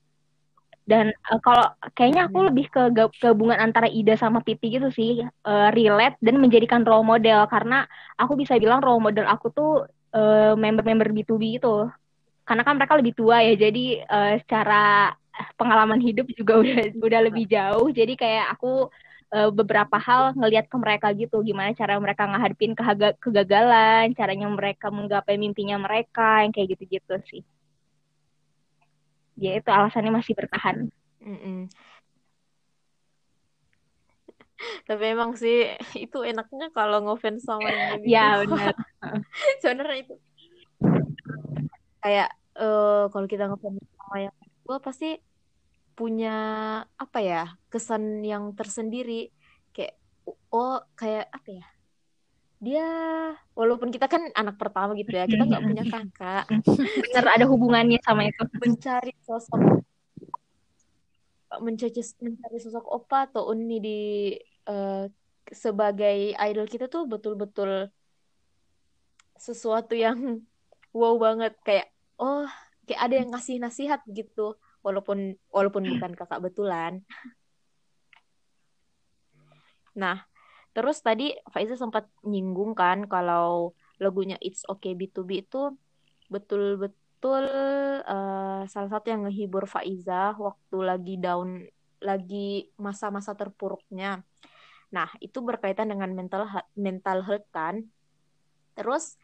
Dan 0.91 1.05
eh, 1.31 1.39
kalau 1.45 1.63
kayaknya 1.95 2.21
aku 2.27 2.39
lebih 2.47 2.65
ke 2.73 2.81
gab- 2.97 3.15
gabungan 3.23 3.59
antara 3.65 3.87
Ida 3.87 4.13
sama 4.19 4.39
Titi 4.45 4.65
gitu 4.75 4.87
sih, 4.97 5.09
eh, 5.23 5.67
relate 5.77 6.17
dan 6.25 6.35
menjadikan 6.43 6.81
role 6.89 7.05
model 7.11 7.39
karena 7.53 7.75
aku 8.21 8.33
bisa 8.41 8.53
bilang 8.63 8.79
role 8.85 8.99
model 9.05 9.25
aku 9.33 9.47
tuh 9.57 9.69
eh, 10.15 10.53
member-member 10.63 11.07
B2B 11.15 11.43
itu. 11.59 11.67
Karena 12.47 12.63
kan 12.67 12.75
mereka 12.79 12.95
lebih 12.99 13.13
tua 13.19 13.37
ya, 13.47 13.53
jadi 13.55 13.79
eh, 14.03 14.31
secara 14.43 14.75
pengalaman 15.59 15.99
hidup 16.03 16.27
juga 16.39 16.53
udah 16.61 16.75
udah 17.07 17.21
lebih 17.27 17.45
jauh. 17.53 17.87
Jadi 17.99 18.13
kayak 18.21 18.45
aku 18.59 18.67
eh, 19.35 19.49
beberapa 19.59 19.95
hal 20.07 20.21
ngelihat 20.39 20.65
ke 20.71 20.77
mereka 20.83 21.07
gitu, 21.21 21.35
gimana 21.47 21.71
cara 21.79 21.95
mereka 22.03 22.23
ngadepin 22.29 22.73
kegagalan, 23.23 24.05
caranya 24.19 24.47
mereka 24.51 24.87
menggapai 24.93 25.35
mimpinya 25.43 25.77
mereka, 25.85 26.43
yang 26.43 26.51
kayak 26.55 26.67
gitu-gitu 26.77 27.15
sih. 27.31 27.41
Ya 29.43 29.59
itu 29.59 29.67
alasannya 29.67 30.11
masih 30.15 30.33
bertahan. 30.39 30.87
Mm-mm. 31.19 31.67
Tapi 34.87 35.03
emang 35.11 35.35
sih 35.35 35.75
itu 35.99 36.23
enaknya 36.23 36.71
kalau 36.71 37.03
ngefans 37.03 37.43
sama 37.43 37.67
yang 37.67 37.99
Ya 38.07 38.39
gitu. 38.39 38.55
benar. 38.55 38.75
Sebenarnya 39.61 39.97
itu 40.07 40.15
kayak 42.03 42.29
eh 42.59 43.03
kalau 43.11 43.27
kita 43.27 43.51
ngefans 43.51 43.79
sama 43.99 44.17
yang 44.31 44.35
gue 44.63 44.77
pasti 44.79 45.09
punya 45.93 46.35
apa 46.95 47.19
ya 47.19 47.43
kesan 47.67 48.23
yang 48.23 48.55
tersendiri 48.55 49.29
kayak 49.75 49.99
oh 50.55 50.79
kayak 50.95 51.27
apa 51.29 51.49
ya 51.59 51.65
dia 52.63 52.87
walaupun 53.51 53.91
kita 53.91 54.07
kan 54.07 54.31
anak 54.31 54.55
pertama 54.55 54.95
gitu 54.95 55.11
ya 55.11 55.27
kita 55.27 55.43
nggak 55.43 55.63
punya 55.67 55.83
kakak. 55.83 56.45
Benar 57.03 57.25
ada 57.35 57.45
hubungannya 57.51 57.99
sama 57.99 58.23
itu. 58.23 58.43
mencari 58.63 59.11
sosok 59.27 59.83
mencari 61.61 62.01
mencari 62.23 62.57
sosok 62.57 62.85
opa 62.87 63.29
atau 63.29 63.51
uni 63.51 63.77
di 63.77 64.01
eh, 64.65 65.05
sebagai 65.51 66.33
idol 66.33 66.65
kita 66.65 66.87
tuh 66.87 67.05
betul-betul 67.05 67.91
sesuatu 69.37 69.93
yang 69.93 70.41
wow 70.95 71.19
banget. 71.19 71.53
Kayak 71.61 71.91
oh 72.17 72.47
kayak 72.87 73.01
ada 73.03 73.15
yang 73.19 73.29
ngasih 73.35 73.59
nasihat 73.59 74.01
gitu. 74.07 74.55
Walaupun 74.81 75.35
walaupun 75.51 75.83
bukan 75.83 76.11
kakak 76.15 76.41
betulan. 76.41 77.03
Nah 79.93 80.25
terus 80.73 80.99
tadi 81.05 81.33
Faiza 81.53 81.77
sempat 81.77 82.09
nyinggung 82.25 82.73
kan 82.73 83.05
kalau 83.05 83.77
lagunya 84.01 84.37
It's 84.41 84.65
Okay 84.65 84.97
B2B 84.97 85.45
itu 85.45 85.77
betul-betul 86.27 87.45
uh, 88.03 88.65
salah 88.65 88.89
satu 88.89 89.13
yang 89.13 89.29
ngehibur 89.29 89.69
Faiza 89.69 90.33
waktu 90.35 90.77
lagi 90.81 91.15
down 91.21 91.63
lagi 92.03 92.67
masa-masa 92.75 93.31
terpuruknya. 93.31 94.27
Nah, 94.91 95.09
itu 95.23 95.39
berkaitan 95.39 95.89
dengan 95.89 96.11
mental 96.11 96.45
mental 96.75 97.23
health 97.23 97.47
kan. 97.55 97.87
Terus 98.75 99.15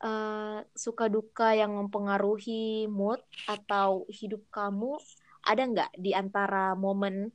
uh, 0.00 0.64
suka 0.72 1.12
duka 1.12 1.52
yang 1.52 1.76
mempengaruhi 1.76 2.88
mood 2.88 3.20
atau 3.44 4.08
hidup 4.08 4.40
kamu 4.48 4.96
ada 5.44 5.62
nggak 5.64 5.90
di 5.96 6.12
antara 6.16 6.72
momen 6.76 7.32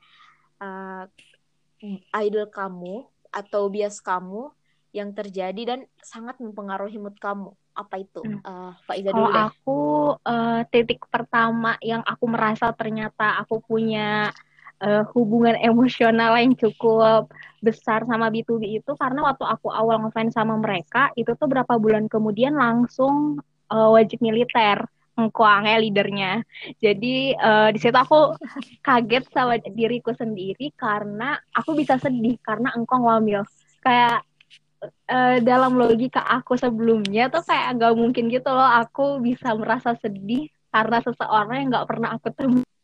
uh, 0.61 1.05
idol 2.17 2.49
kamu 2.49 3.05
atau 3.35 3.67
bias 3.67 3.99
kamu 3.99 4.47
yang 4.95 5.11
terjadi 5.11 5.75
dan 5.75 5.79
sangat 5.99 6.39
mempengaruhi 6.39 6.95
mood 6.95 7.19
kamu 7.19 7.51
apa 7.75 7.95
itu 7.99 8.23
hmm. 8.23 8.39
uh, 8.47 8.71
Pak 8.87 8.95
Iza 8.95 9.11
dulu 9.11 9.27
deh. 9.27 9.43
aku 9.51 9.79
uh, 10.23 10.63
titik 10.71 11.03
pertama 11.11 11.75
yang 11.83 11.99
aku 12.07 12.23
merasa 12.31 12.71
ternyata 12.71 13.35
aku 13.43 13.59
punya 13.59 14.31
uh, 14.79 15.03
hubungan 15.11 15.59
emosional 15.59 16.39
yang 16.39 16.55
cukup 16.55 17.27
besar 17.59 18.07
sama 18.07 18.31
B2B 18.31 18.79
itu 18.79 18.91
karena 18.95 19.27
waktu 19.27 19.43
aku 19.43 19.67
awal 19.67 19.99
ngefans 20.07 20.31
sama 20.39 20.55
mereka 20.55 21.11
itu 21.19 21.35
tuh 21.35 21.51
berapa 21.51 21.75
bulan 21.75 22.07
kemudian 22.07 22.55
langsung 22.55 23.43
uh, 23.67 23.89
wajib 23.91 24.23
militer 24.23 24.79
engkuangnya 25.15 25.79
leadernya. 25.79 26.31
Jadi 26.79 27.35
uh, 27.35 27.71
di 27.71 27.79
situ 27.79 27.95
aku 27.95 28.35
kaget 28.83 29.23
sama 29.31 29.55
diriku 29.59 30.11
sendiri 30.11 30.75
karena 30.75 31.39
aku 31.55 31.75
bisa 31.75 31.95
sedih 31.95 32.35
karena 32.43 32.75
engkong 32.75 33.03
wamil. 33.07 33.47
Kayak 33.79 34.27
uh, 35.09 35.37
dalam 35.41 35.79
logika 35.79 36.21
aku 36.21 36.59
sebelumnya 36.59 37.31
tuh 37.31 37.43
kayak 37.47 37.79
gak 37.79 37.95
mungkin 37.95 38.27
gitu 38.29 38.49
loh 38.51 38.69
aku 38.81 39.23
bisa 39.23 39.55
merasa 39.55 39.95
sedih 39.97 40.51
karena 40.69 40.99
seseorang 40.99 41.57
yang 41.65 41.69
gak 41.71 41.87
pernah 41.89 42.09
aku 42.19 42.27
temuin 42.35 42.74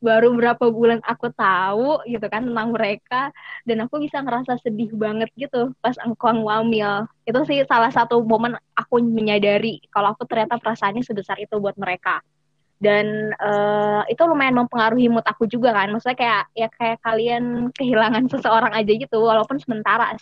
baru 0.00 0.32
berapa 0.32 0.72
bulan 0.72 1.04
aku 1.04 1.28
tahu 1.36 2.00
gitu 2.08 2.24
kan 2.32 2.48
tentang 2.48 2.72
mereka 2.72 3.28
dan 3.68 3.84
aku 3.84 4.00
bisa 4.00 4.24
ngerasa 4.24 4.56
sedih 4.64 4.88
banget 4.96 5.28
gitu 5.36 5.76
pas 5.84 5.92
engkong 6.00 6.40
wamil 6.40 7.04
itu 7.28 7.40
sih 7.44 7.60
salah 7.68 7.92
satu 7.92 8.24
momen 8.24 8.56
aku 8.72 8.96
menyadari 9.04 9.84
kalau 9.92 10.16
aku 10.16 10.24
ternyata 10.24 10.56
perasaannya 10.56 11.04
sebesar 11.04 11.36
itu 11.36 11.52
buat 11.60 11.76
mereka. 11.76 12.24
Dan 12.76 13.32
uh, 13.40 14.04
itu 14.04 14.20
lumayan 14.28 14.52
mempengaruhi 14.52 15.08
mood 15.08 15.24
aku 15.24 15.48
juga 15.48 15.72
kan. 15.72 15.88
Maksudnya 15.96 16.12
kayak 16.12 16.42
ya 16.52 16.68
kayak 16.68 17.00
kalian 17.00 17.72
kehilangan 17.72 18.28
seseorang 18.36 18.76
aja 18.76 18.92
gitu 18.92 19.16
walaupun 19.16 19.56
sementara 19.56 20.12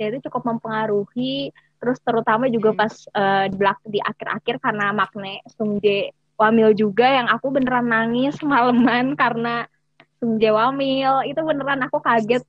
ya 0.00 0.08
itu 0.08 0.30
cukup 0.30 0.56
mempengaruhi 0.56 1.52
terus 1.78 1.98
terutama 2.00 2.46
juga 2.48 2.70
pas 2.74 2.94
uh, 3.12 3.44
di 3.50 3.54
belak 3.54 3.78
di 3.86 3.98
akhir-akhir 4.02 4.56
karena 4.62 4.94
Magne 4.94 5.42
Sungje 5.52 6.14
wamil 6.38 6.70
juga 6.72 7.06
yang 7.10 7.26
aku 7.28 7.50
beneran 7.50 7.90
nangis 7.90 8.38
malaman 8.40 9.18
karena 9.18 9.66
Sungjae 10.18 10.50
wamil. 10.50 11.22
Itu 11.30 11.40
beneran 11.46 11.82
aku 11.86 12.02
kaget 12.02 12.42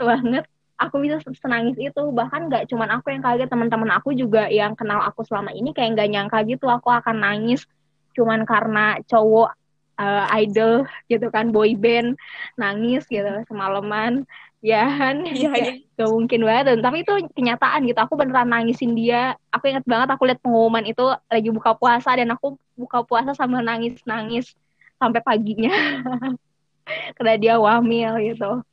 banget. 0.00 0.44
Aku 0.80 0.96
bisa 0.96 1.20
senangis 1.36 1.76
itu. 1.76 2.02
Bahkan 2.12 2.48
nggak 2.48 2.64
cuman 2.72 2.88
aku 2.96 3.12
yang 3.12 3.20
kaget 3.20 3.48
teman-teman 3.52 3.92
aku 3.92 4.16
juga 4.16 4.48
yang 4.48 4.72
kenal 4.72 5.04
aku 5.04 5.24
selama 5.28 5.52
ini 5.52 5.76
kayak 5.76 5.96
nggak 5.96 6.08
nyangka 6.08 6.38
gitu 6.48 6.64
aku 6.68 6.88
akan 6.88 7.20
nangis 7.20 7.68
cuman 8.14 8.42
karena 8.42 8.98
cowok 9.06 9.54
uh, 10.00 10.26
idol 10.40 10.88
gitu 11.06 11.30
kan 11.30 11.54
boy 11.54 11.76
band 11.78 12.18
nangis 12.58 13.06
gitu 13.06 13.28
semalaman 13.46 14.26
ya 14.60 14.84
kan 15.00 15.24
ya, 15.24 15.50
ya. 15.56 15.72
gak 15.96 16.10
mungkin 16.12 16.40
banget. 16.44 16.78
Tapi 16.80 16.96
itu 17.02 17.12
kenyataan 17.32 17.80
gitu. 17.88 17.98
Aku 18.00 18.14
beneran 18.16 18.48
nangisin 18.48 18.92
dia. 18.92 19.34
Aku 19.52 19.68
inget 19.68 19.84
banget 19.88 20.08
aku 20.12 20.28
lihat 20.28 20.40
pengumuman 20.40 20.84
itu 20.84 21.02
lagi 21.28 21.48
buka 21.50 21.74
puasa 21.76 22.12
dan 22.16 22.28
aku 22.32 22.56
buka 22.76 23.04
puasa 23.04 23.32
sambil 23.32 23.64
nangis 23.64 24.00
nangis 24.04 24.52
sampai 25.00 25.20
paginya. 25.24 25.72
Karena 27.16 27.34
dia 27.40 27.54
wamil 27.56 28.12
gitu. 28.20 28.64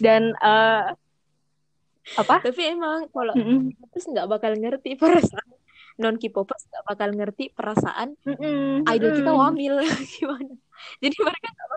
Dan 0.00 0.32
uh, 0.40 0.94
apa? 2.18 2.36
Tapi 2.42 2.62
emang 2.74 3.06
kalau 3.10 3.34
mm 3.34 3.44
-mm. 3.44 3.60
terus 3.94 4.06
nggak 4.08 4.28
bakal 4.28 4.52
ngerti 4.54 4.94
perasaan. 4.98 5.48
Non 6.00 6.16
K-popers 6.16 6.64
nggak 6.72 6.84
bakal 6.88 7.08
ngerti 7.12 7.52
perasaan 7.52 8.16
mm 8.24 8.36
-mm. 8.38 8.70
idol 8.88 9.12
kita 9.18 9.32
wamil. 9.34 9.74
Gimana? 10.16 10.54
Jadi 11.02 11.16
mereka 11.18 11.48
nggak 11.50 11.68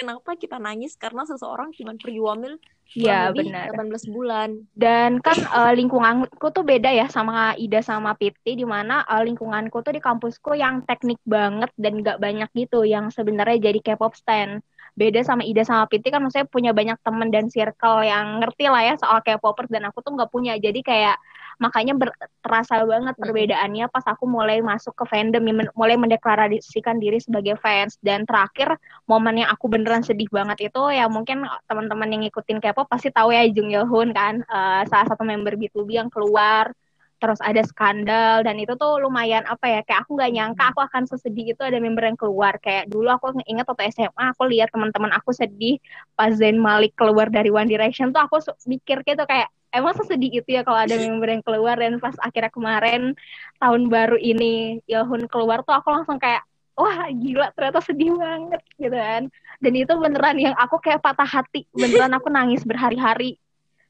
kenapa 0.00 0.32
kita 0.40 0.56
nangis 0.56 0.96
karena 0.96 1.28
seseorang 1.28 1.76
cuma 1.76 1.92
pergi 2.00 2.20
wamil 2.24 2.56
Iya 2.90 3.30
benar. 3.30 3.70
18 3.70 4.10
bulan. 4.10 4.66
Dan 4.74 5.22
kan 5.22 5.38
uh, 5.46 5.70
lingkunganku 5.70 6.50
tuh 6.50 6.66
beda 6.66 6.90
ya 6.90 7.06
sama 7.06 7.54
Ida 7.54 7.86
sama 7.86 8.18
Piti 8.18 8.58
di 8.58 8.66
mana 8.66 9.06
uh, 9.06 9.22
lingkunganku 9.22 9.78
tuh 9.86 9.94
di 9.94 10.02
kampusku 10.02 10.58
yang 10.58 10.82
teknik 10.82 11.22
banget 11.22 11.70
dan 11.78 12.02
gak 12.02 12.18
banyak 12.18 12.50
gitu 12.50 12.82
yang 12.82 13.14
sebenarnya 13.14 13.70
jadi 13.70 13.78
K-pop 13.78 14.18
stand. 14.18 14.66
Beda 14.98 15.22
sama 15.22 15.46
Ida 15.46 15.62
sama 15.62 15.86
Piti 15.86 16.10
kan 16.10 16.18
maksudnya 16.18 16.50
punya 16.50 16.74
banyak 16.74 16.98
temen 17.06 17.30
dan 17.30 17.46
circle 17.46 18.02
yang 18.02 18.42
ngerti 18.42 18.66
lah 18.66 18.82
ya 18.82 18.94
soal 18.98 19.22
K-popers 19.22 19.70
dan 19.70 19.86
aku 19.86 20.02
tuh 20.02 20.18
nggak 20.18 20.30
punya. 20.34 20.58
Jadi 20.58 20.82
kayak 20.82 21.14
makanya 21.60 21.92
ber, 21.92 22.10
terasa 22.40 22.80
banget 22.88 23.14
perbedaannya 23.20 23.86
pas 23.92 24.02
aku 24.08 24.24
mulai 24.24 24.64
masuk 24.64 24.96
ke 24.96 25.04
fandom 25.04 25.44
mulai 25.76 26.00
mendeklarasikan 26.00 26.96
diri 26.96 27.20
sebagai 27.20 27.60
fans. 27.60 28.00
Dan 28.00 28.24
terakhir 28.24 28.80
momen 29.04 29.44
yang 29.44 29.52
aku 29.52 29.68
beneran 29.68 30.00
sedih 30.00 30.26
banget 30.32 30.72
itu 30.72 30.82
ya 30.90 31.06
mungkin 31.06 31.44
teman-teman 31.68 32.08
yang 32.08 32.22
ngikutin 32.24 32.58
K-pop 32.64 32.88
pasti 32.88 33.12
tahu 33.12 33.36
ya 33.36 33.44
Jung 33.52 33.68
Hoon 33.86 34.16
kan. 34.16 34.40
Uh, 34.48 34.82
salah 34.88 35.06
satu 35.12 35.22
member 35.22 35.54
B2B 35.60 36.00
yang 36.00 36.08
keluar 36.08 36.72
terus 37.20 37.36
ada 37.44 37.60
skandal 37.60 38.40
dan 38.40 38.56
itu 38.56 38.72
tuh 38.80 38.96
lumayan 38.96 39.44
apa 39.44 39.68
ya 39.68 39.80
kayak 39.84 40.08
aku 40.08 40.16
nggak 40.16 40.32
nyangka 40.32 40.64
aku 40.72 40.80
akan 40.80 41.04
sesedih 41.04 41.52
itu 41.52 41.60
ada 41.60 41.76
member 41.76 42.08
yang 42.08 42.16
keluar. 42.16 42.56
Kayak 42.56 42.88
dulu 42.88 43.12
aku 43.12 43.36
ingat 43.44 43.68
waktu 43.68 43.92
SMA 43.92 44.24
aku 44.32 44.48
lihat 44.48 44.72
teman-teman 44.72 45.12
aku 45.12 45.36
sedih 45.36 45.76
pas 46.16 46.32
Zayn 46.32 46.56
Malik 46.56 46.96
keluar 46.96 47.28
dari 47.28 47.52
One 47.52 47.68
Direction 47.68 48.10
tuh 48.16 48.24
aku 48.24 48.40
mikir 48.64 49.04
gitu 49.04 49.22
kayak 49.28 49.52
emang 49.70 49.94
sesedih 49.94 50.42
itu 50.42 50.48
ya 50.50 50.62
kalau 50.66 50.82
ada 50.82 50.94
member 50.98 51.30
yang 51.30 51.42
keluar 51.46 51.78
dan 51.78 51.98
pas 52.02 52.14
akhirnya 52.18 52.50
kemarin 52.50 53.14
tahun 53.62 53.86
baru 53.86 54.18
ini 54.18 54.82
Yohun 54.90 55.30
keluar 55.30 55.62
tuh 55.62 55.74
aku 55.74 55.88
langsung 55.94 56.18
kayak 56.18 56.42
wah 56.74 57.06
gila 57.12 57.52
ternyata 57.54 57.80
sedih 57.84 58.14
banget 58.18 58.62
gitu 58.78 58.96
kan. 58.96 59.30
Dan 59.60 59.72
itu 59.76 59.92
beneran 60.00 60.40
yang 60.40 60.56
aku 60.56 60.80
kayak 60.80 61.04
patah 61.04 61.28
hati. 61.28 61.68
Beneran 61.76 62.16
aku 62.16 62.32
nangis 62.32 62.64
berhari-hari. 62.64 63.36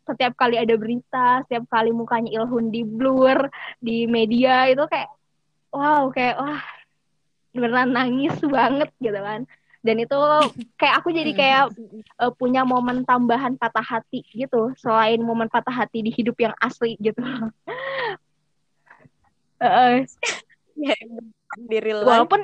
Setiap 0.02 0.34
kali 0.34 0.58
ada 0.58 0.74
berita 0.74 1.46
setiap 1.46 1.70
kali 1.70 1.94
mukanya 1.94 2.34
Ilhun 2.34 2.74
di 2.74 2.82
blur 2.82 3.46
di 3.78 4.10
media 4.10 4.66
itu 4.66 4.82
kayak 4.90 5.06
wow 5.70 6.10
kayak 6.10 6.34
wah 6.40 6.62
beneran 7.54 7.94
nangis 7.94 8.34
banget 8.42 8.90
gitu 8.98 9.18
kan 9.18 9.46
dan 9.80 9.96
itu 9.96 10.18
kayak 10.76 10.94
aku 11.00 11.08
jadi 11.08 11.32
kayak 11.32 11.64
uh, 12.20 12.32
punya 12.36 12.68
momen 12.68 13.00
tambahan 13.08 13.56
patah 13.56 13.84
hati 13.84 14.20
gitu. 14.36 14.76
Selain 14.76 15.16
momen 15.24 15.48
patah 15.48 15.72
hati 15.72 16.04
di 16.04 16.12
hidup 16.12 16.36
yang 16.36 16.52
asli 16.60 17.00
gitu. 17.00 17.24
Uh, 19.56 20.04
di 21.70 21.78
real 21.80 22.04
life. 22.04 22.08
Walaupun 22.12 22.40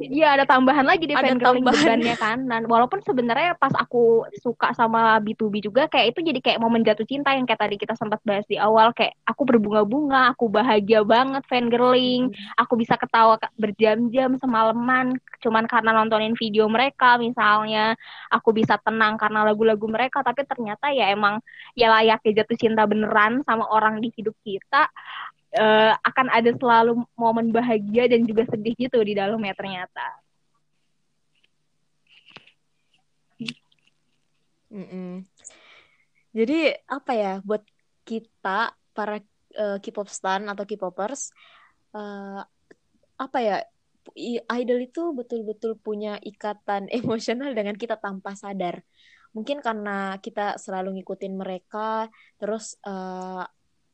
Iya 0.00 0.34
ada 0.34 0.44
tambahan 0.48 0.82
lagi 0.82 1.06
di 1.06 1.14
fangirling 1.14 1.62
bebannya 1.62 2.16
kan. 2.18 2.38
Dan 2.48 2.66
walaupun 2.66 3.00
sebenarnya 3.04 3.54
pas 3.54 3.70
aku 3.76 4.26
suka 4.42 4.74
sama 4.74 5.18
B2B 5.22 5.62
juga 5.62 5.86
kayak 5.86 6.14
itu 6.14 6.20
jadi 6.26 6.40
kayak 6.42 6.58
momen 6.62 6.82
jatuh 6.82 7.06
cinta 7.06 7.30
yang 7.34 7.46
kayak 7.46 7.62
tadi 7.62 7.76
kita 7.78 7.94
sempat 7.94 8.18
bahas 8.26 8.42
di 8.50 8.58
awal 8.58 8.90
kayak 8.96 9.14
aku 9.28 9.42
berbunga-bunga, 9.46 10.34
aku 10.34 10.50
bahagia 10.50 11.06
banget 11.06 11.42
fangirling, 11.46 12.32
hmm. 12.32 12.60
aku 12.60 12.74
bisa 12.74 12.98
ketawa 12.98 13.38
berjam-jam 13.54 14.34
semalaman 14.40 15.14
cuman 15.44 15.68
karena 15.68 15.92
nontonin 15.92 16.32
video 16.40 16.64
mereka 16.72 17.20
misalnya, 17.20 17.92
aku 18.32 18.56
bisa 18.56 18.80
tenang 18.80 19.20
karena 19.20 19.44
lagu-lagu 19.44 19.84
mereka 19.84 20.24
tapi 20.24 20.48
ternyata 20.48 20.88
ya 20.88 21.12
emang 21.12 21.38
ya 21.76 21.92
layaknya 21.92 22.42
jatuh 22.42 22.56
cinta 22.56 22.88
beneran 22.88 23.44
sama 23.44 23.68
orang 23.68 24.00
di 24.00 24.08
hidup 24.16 24.32
kita 24.40 24.88
uh, 25.58 25.92
akan 26.02 26.26
ada 26.30 26.50
selalu 26.58 27.02
momen 27.14 27.54
bahagia 27.54 28.10
dan 28.10 28.26
juga 28.26 28.46
sedih 28.50 28.74
gitu 28.76 28.98
di 29.02 29.14
dalamnya 29.14 29.54
ternyata. 29.54 29.83
Mm 34.74 34.86
-mm. 34.90 35.12
Jadi 36.34 36.74
apa 36.90 37.12
ya 37.14 37.32
buat 37.46 37.62
kita 38.02 38.74
para 38.90 39.22
uh, 39.54 39.78
K-pop 39.78 40.10
stan 40.10 40.50
atau 40.50 40.66
K-popers 40.66 41.30
uh, 41.94 42.42
apa 43.14 43.38
ya 43.38 43.56
idol 44.52 44.84
itu 44.84 45.14
betul-betul 45.16 45.80
punya 45.80 46.20
ikatan 46.20 46.90
emosional 46.98 47.54
dengan 47.54 47.78
kita 47.78 47.96
tanpa 47.96 48.36
sadar. 48.36 48.82
Mungkin 49.34 49.62
karena 49.66 50.18
kita 50.22 50.62
selalu 50.62 51.00
ngikutin 51.00 51.34
mereka, 51.34 52.06
terus 52.38 52.78
uh, 52.86 53.42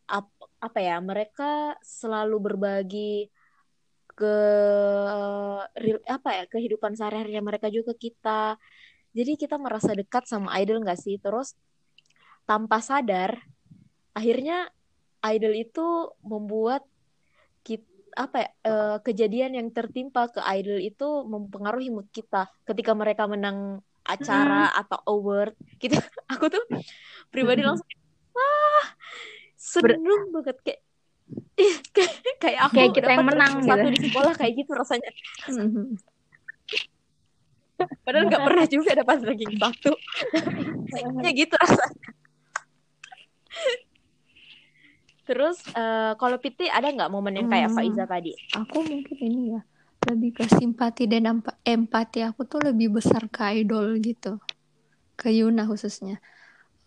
ap, 0.04 0.28
apa 0.60 0.78
ya 0.84 1.00
mereka 1.00 1.80
selalu 1.80 2.36
berbagi 2.52 3.32
ke 4.20 4.36
real- 5.80 6.04
apa 6.04 6.30
ya 6.36 6.44
kehidupan 6.44 6.92
sehari-harinya 6.92 7.40
mereka 7.40 7.72
juga 7.72 7.96
ke 7.96 8.12
kita. 8.12 8.60
Jadi 9.16 9.40
kita 9.40 9.56
merasa 9.56 9.96
dekat 9.96 10.28
sama 10.28 10.52
idol 10.60 10.84
nggak 10.84 11.00
sih? 11.00 11.16
Terus 11.16 11.56
tanpa 12.44 12.84
sadar 12.84 13.40
akhirnya 14.12 14.68
idol 15.24 15.54
itu 15.56 16.12
membuat 16.20 16.84
kita 17.64 17.88
apa 18.18 18.36
ya 18.42 18.48
eh, 18.66 18.98
kejadian 19.06 19.54
yang 19.54 19.68
tertimpa 19.70 20.26
ke 20.28 20.42
idol 20.58 20.82
itu 20.82 21.24
mempengaruhi 21.24 21.88
mood 21.88 22.10
kita. 22.12 22.50
Ketika 22.68 22.92
mereka 22.92 23.24
menang 23.24 23.80
acara 24.04 24.74
atau 24.74 24.98
award 25.06 25.54
gitu 25.78 25.94
aku 26.32 26.50
tuh 26.50 26.64
pribadi 27.30 27.62
langsung 27.62 27.86
wah 28.34 28.86
seneng 29.56 30.28
banget. 30.34 30.58
Kayak 30.60 30.80
kayak 31.92 32.12
kayak 32.40 32.60
aku 32.66 32.74
Kayak 32.74 32.90
kita 32.96 33.10
yang 33.12 33.26
menang 33.26 33.52
satu 33.62 33.86
gitu. 33.86 33.94
di 33.94 34.00
sekolah 34.00 34.32
kayak 34.34 34.52
gitu 34.64 34.70
rasanya 34.72 35.10
Mhm. 35.46 35.84
padahal 38.00 38.24
nggak 38.28 38.44
pernah 38.44 38.66
juga 38.68 38.90
dapat 38.92 39.16
ranking 39.24 39.54
satu 39.56 39.92
ya 41.24 41.30
gitu 41.32 41.54
rasanya 41.56 42.08
terus 45.24 45.62
eh, 45.72 46.12
kalau 46.18 46.36
Piti 46.40 46.66
ada 46.66 46.90
nggak 46.90 47.10
momen 47.12 47.38
yang 47.38 47.48
kayak 47.48 47.70
Hmm. 47.70 47.76
Faiza 47.78 48.04
tadi 48.04 48.34
Aku 48.56 48.82
mungkin 48.82 49.16
ini 49.20 49.42
ya 49.54 49.60
lebih 50.10 50.32
ke 50.32 50.44
simpati 50.48 51.04
dan 51.04 51.28
empa- 51.28 51.60
empati 51.60 52.24
aku 52.24 52.48
tuh 52.48 52.64
lebih 52.64 52.98
besar 52.98 53.28
ke 53.28 53.44
idol 53.60 54.00
gitu 54.00 54.40
ke 55.14 55.28
Yuna 55.30 55.68
khususnya 55.68 56.18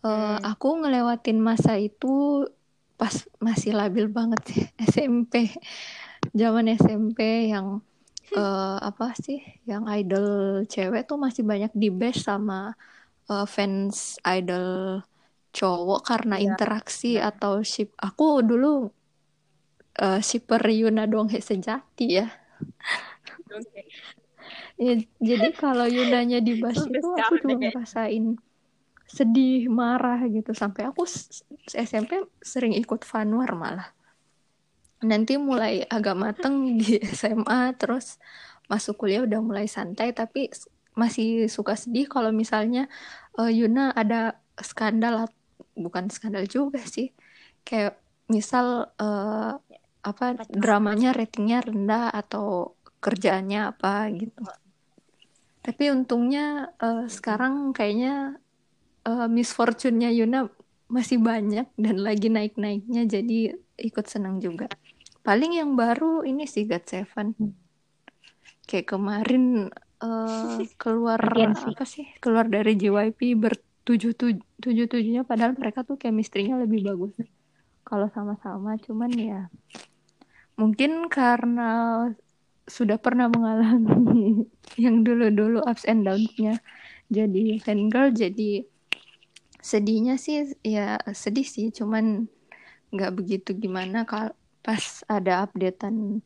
Eh, 0.04 0.10
Hmm. 0.12 0.44
aku 0.44 0.84
ngelewatin 0.84 1.40
masa 1.40 1.80
itu 1.80 2.44
pas 3.00 3.16
masih 3.48 3.72
labil 3.80 4.06
banget 4.18 4.42
sih 4.50 4.62
SMP 4.94 5.34
zaman 6.40 6.66
SMP 6.82 7.20
yang 7.54 7.68
eh, 8.38 8.78
apa 8.90 9.06
sih 9.26 9.40
yang 9.70 9.84
idol 10.00 10.28
cewek 10.74 11.02
tuh 11.10 11.18
masih 11.26 11.44
banyak 11.52 11.72
di 11.82 11.88
bash 12.00 12.20
sama 12.30 12.74
eh, 13.32 13.46
fans 13.56 13.98
idol 14.38 14.68
cowok 15.58 16.00
karena 16.10 16.36
Iya, 16.38 16.50
interaksi 16.50 17.08
atau 17.30 17.54
ship. 17.62 17.90
Aku 18.08 18.42
dulu 18.50 18.68
eh 20.06 20.20
shipper 20.28 20.62
Yuna 20.80 21.04
Donghae 21.12 21.42
sejati 21.50 22.06
ya. 22.18 22.26
Ya, 24.82 24.94
jadi 25.30 25.48
kalau 25.62 25.86
Yunanya 25.86 26.38
dibahas 26.42 26.82
Sampai 26.82 27.00
itu 27.00 27.08
aku 27.22 27.34
deh. 27.48 27.58
ngerasain 27.62 28.24
sedih, 29.14 29.70
marah 29.70 30.26
gitu. 30.26 30.58
Sampai 30.58 30.90
aku 30.90 31.06
SMP 31.70 32.26
sering 32.42 32.74
ikut 32.74 33.06
fanwar 33.06 33.54
malah. 33.54 33.94
Nanti 35.06 35.38
mulai 35.38 35.86
agak 35.86 36.18
mateng 36.18 36.56
di 36.82 36.98
SMA, 37.14 37.78
terus 37.78 38.18
masuk 38.66 39.06
kuliah 39.06 39.22
udah 39.22 39.38
mulai 39.46 39.70
santai, 39.70 40.18
tapi 40.18 40.50
masih 40.98 41.46
suka 41.50 41.78
sedih 41.78 42.10
kalau 42.10 42.34
misalnya 42.34 42.90
eh, 43.38 43.52
Yuna 43.54 43.94
ada 43.94 44.42
skandal, 44.58 45.30
bukan 45.78 46.10
skandal 46.10 46.50
juga 46.50 46.82
sih. 46.82 47.14
Kayak 47.62 48.02
misal 48.26 48.90
eh, 48.98 49.54
apa 50.04 50.26
dramanya 50.50 51.14
ratingnya 51.14 51.64
rendah 51.64 52.10
atau 52.10 52.74
kerjaannya 52.98 53.62
apa 53.70 54.10
gitu. 54.16 54.42
Tapi 55.64 55.84
untungnya 55.94 56.74
eh, 56.82 57.06
sekarang 57.08 57.76
kayaknya 57.78 58.43
eh, 59.08 59.28
misfortune-nya 59.28 60.10
Yuna 60.12 60.50
masih 60.92 61.18
banyak 61.18 61.68
dan 61.80 61.96
lagi 62.00 62.30
naik-naiknya 62.30 63.10
jadi 63.10 63.58
ikut 63.80 64.06
senang 64.06 64.38
juga. 64.44 64.70
Paling 65.24 65.56
yang 65.58 65.74
baru 65.80 66.28
ini 66.28 66.44
sih 66.46 66.68
God 66.68 66.84
Seven. 66.86 67.34
Kayak 68.68 68.96
kemarin 68.96 69.74
eh, 70.04 70.60
keluar 70.82 71.20
apa 71.20 71.84
sih? 71.88 72.08
Keluar 72.20 72.48
dari 72.48 72.76
JYP 72.76 73.40
bertujuh 73.40 74.14
tujuh 74.16 74.40
tujuh 74.64 74.86
tujuhnya 74.88 75.28
padahal 75.28 75.56
mereka 75.60 75.84
tuh 75.84 76.00
chemistry-nya 76.00 76.60
lebih 76.60 76.88
bagus 76.88 77.16
kalau 77.84 78.08
sama-sama. 78.12 78.80
Cuman 78.80 79.12
ya 79.16 79.52
mungkin 80.54 81.10
karena 81.10 82.06
sudah 82.64 82.96
pernah 82.96 83.28
mengalami 83.28 84.48
yang 84.84 85.04
dulu-dulu 85.04 85.60
ups 85.68 85.84
and 85.84 86.08
downs-nya 86.08 86.64
jadi 87.12 87.60
fangirl 87.60 88.16
jadi 88.16 88.64
sedihnya 89.64 90.20
sih 90.20 90.52
ya 90.60 91.00
sedih 91.16 91.48
sih 91.48 91.72
cuman 91.72 92.28
nggak 92.94 93.12
begitu 93.18 93.56
gimana 93.56 94.04
kalau 94.04 94.36
pas 94.64 95.02
ada 95.08 95.48
updatean 95.48 96.20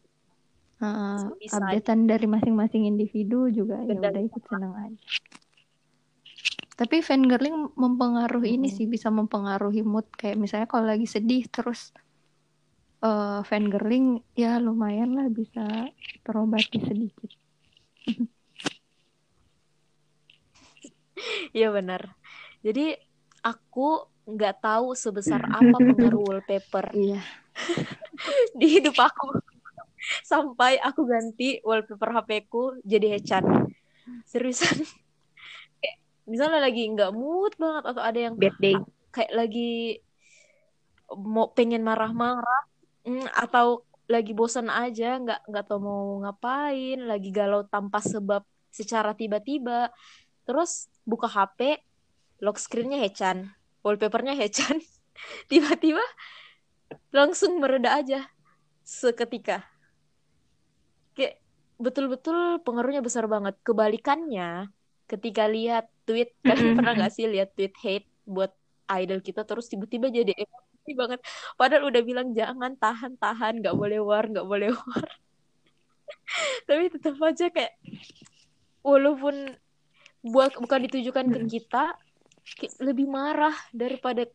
uh, 0.81 1.31
Bisa 1.37 1.57
updatean 1.61 2.09
dari 2.09 2.25
masing-masing 2.25 2.89
individu 2.89 3.49
juga 3.53 3.77
ya 3.85 3.97
udah 3.97 4.21
ikut 4.25 4.43
seneng 4.49 4.73
aja. 4.73 5.05
Tapi 6.77 7.01
fangirling 7.01 7.73
mempengaruhi 7.73 8.61
ini 8.61 8.69
Mm-mm. 8.69 8.77
sih 8.77 8.85
bisa 8.85 9.09
mempengaruhi 9.09 9.81
mood. 9.81 10.05
Kayak 10.13 10.37
misalnya 10.37 10.67
kalau 10.69 10.85
lagi 10.85 11.09
sedih 11.09 11.49
terus 11.49 11.89
uh, 13.01 13.41
fangirling 13.41 14.21
ya 14.37 14.61
lumayan 14.61 15.17
lah 15.17 15.27
bisa 15.33 15.89
terobati 16.25 16.77
sedikit. 16.81 17.31
Iya 21.57 21.73
benar. 21.73 22.01
Jadi 22.61 23.06
aku 23.47 24.03
nggak 24.27 24.59
tahu 24.59 24.91
sebesar 24.91 25.39
apa 25.47 25.77
pengaruh 25.79 26.23
wallpaper 26.27 26.91
iya 26.99 27.23
di 28.59 28.67
hidup 28.67 28.99
aku 28.99 29.39
sampai 30.23 30.79
aku 30.79 31.07
ganti 31.07 31.59
wallpaper 31.63 32.21
HP-ku 32.21 32.79
jadi 32.85 33.17
Hechan. 33.17 33.43
Seriusan. 34.23 34.87
Kayak 35.81 35.97
misalnya 36.29 36.59
lagi 36.63 36.83
nggak 36.87 37.11
mood 37.11 37.53
banget 37.59 37.83
atau 37.87 38.03
ada 38.03 38.19
yang 38.19 38.35
Bad 38.39 38.55
day. 38.61 38.77
kayak 39.11 39.31
lagi 39.33 39.99
mau 41.11 41.49
pengen 41.55 41.81
marah-marah 41.83 42.63
mm, 43.07 43.27
atau 43.31 43.87
lagi 44.07 44.31
bosan 44.31 44.71
aja 44.71 45.19
nggak 45.19 45.51
nggak 45.51 45.65
tahu 45.67 45.79
mau 45.83 46.03
ngapain 46.23 46.99
lagi 47.03 47.31
galau 47.31 47.67
tanpa 47.67 47.99
sebab 47.99 48.43
secara 48.71 49.11
tiba-tiba 49.15 49.91
terus 50.47 50.87
buka 51.03 51.27
HP 51.27 51.79
lock 52.41 52.57
screen-nya 52.61 53.01
Hechan. 53.01 53.53
Wallpapernya 53.81 54.37
Hechan. 54.37 54.81
Tiba-tiba 55.51 56.03
langsung 57.11 57.57
mereda 57.57 57.97
aja 57.97 58.29
seketika. 58.85 59.65
Kayak 61.17 61.41
betul-betul 61.81 62.61
pengaruhnya 62.61 63.01
besar 63.01 63.25
banget. 63.25 63.57
Kebalikannya 63.65 64.69
ketika 65.07 65.47
lihat 65.47 65.87
tweet 66.03 66.35
kalian 66.43 66.75
pernah 66.75 66.93
nggak 66.95 67.13
sih 67.15 67.25
lihat 67.31 67.55
tweet 67.55 67.73
hate 67.79 68.07
buat 68.27 68.51
idol 68.91 69.23
kita 69.23 69.47
terus 69.47 69.71
tiba-tiba 69.71 70.11
jadi 70.11 70.35
emosi 70.35 70.91
banget. 70.95 71.19
Padahal 71.55 71.89
udah 71.89 72.01
bilang 72.03 72.31
jangan 72.35 72.75
tahan 72.75 73.15
tahan 73.19 73.63
nggak 73.63 73.75
boleh 73.75 73.99
war 74.03 74.23
nggak 74.27 74.47
boleh 74.47 74.71
war. 74.79 75.09
Tapi 76.67 76.91
tetap 76.91 77.19
aja 77.19 77.51
kayak 77.51 77.75
walaupun 78.83 79.55
buat 80.23 80.55
bukan 80.59 80.87
ditujukan 80.87 81.25
ke 81.31 81.39
kita 81.47 81.95
lebih 82.81 83.07
marah 83.07 83.53
daripada 83.71 84.25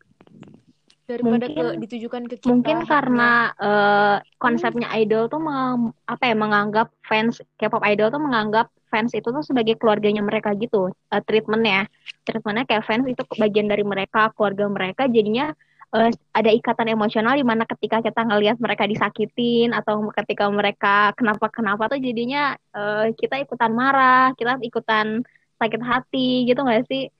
daripada 1.02 1.44
ke 1.50 1.58
Mungkin- 1.58 1.80
ditujukan 1.82 2.22
ke 2.30 2.36
kita 2.40 2.48
Mungkin 2.48 2.76
hate-nya. 2.86 2.92
karena 2.94 3.30
eh, 3.58 4.16
konsepnya 4.38 4.88
idol 4.96 5.26
tuh 5.26 5.42
meng- 5.42 5.92
apa 6.06 6.24
ya 6.30 6.36
menganggap 6.38 6.88
fans 7.04 7.42
K-pop 7.58 7.82
idol 7.84 8.08
tuh 8.08 8.22
menganggap 8.22 8.70
fans 8.86 9.10
itu 9.12 9.24
tuh 9.24 9.42
sebagai 9.42 9.74
keluarganya 9.76 10.22
mereka 10.22 10.54
gitu 10.54 10.88
eh, 10.88 11.22
treatmentnya. 11.26 11.90
Treatmentnya 12.22 12.64
kayak 12.64 12.86
fans 12.86 13.04
itu 13.10 13.22
bagian 13.34 13.66
dari 13.66 13.82
mereka 13.82 14.30
keluarga 14.32 14.70
mereka. 14.70 15.10
Jadinya 15.10 15.50
eh, 15.92 16.10
ada 16.32 16.50
ikatan 16.54 16.88
emosional 16.88 17.34
di 17.36 17.44
mana 17.44 17.66
ketika 17.66 18.00
kita 18.00 18.22
ngelihat 18.22 18.56
mereka 18.62 18.86
disakitin 18.86 19.74
atau 19.74 20.06
ketika 20.14 20.48
mereka 20.48 21.12
kenapa 21.18 21.50
kenapa 21.52 21.90
tuh 21.90 21.98
jadinya 22.00 22.54
eh, 22.72 23.12
kita 23.12 23.42
ikutan 23.42 23.74
marah 23.74 24.32
kita 24.38 24.56
ikutan 24.64 25.20
sakit 25.60 25.82
hati 25.82 26.48
gitu 26.48 26.62
nggak 26.62 26.86
sih 26.88 27.10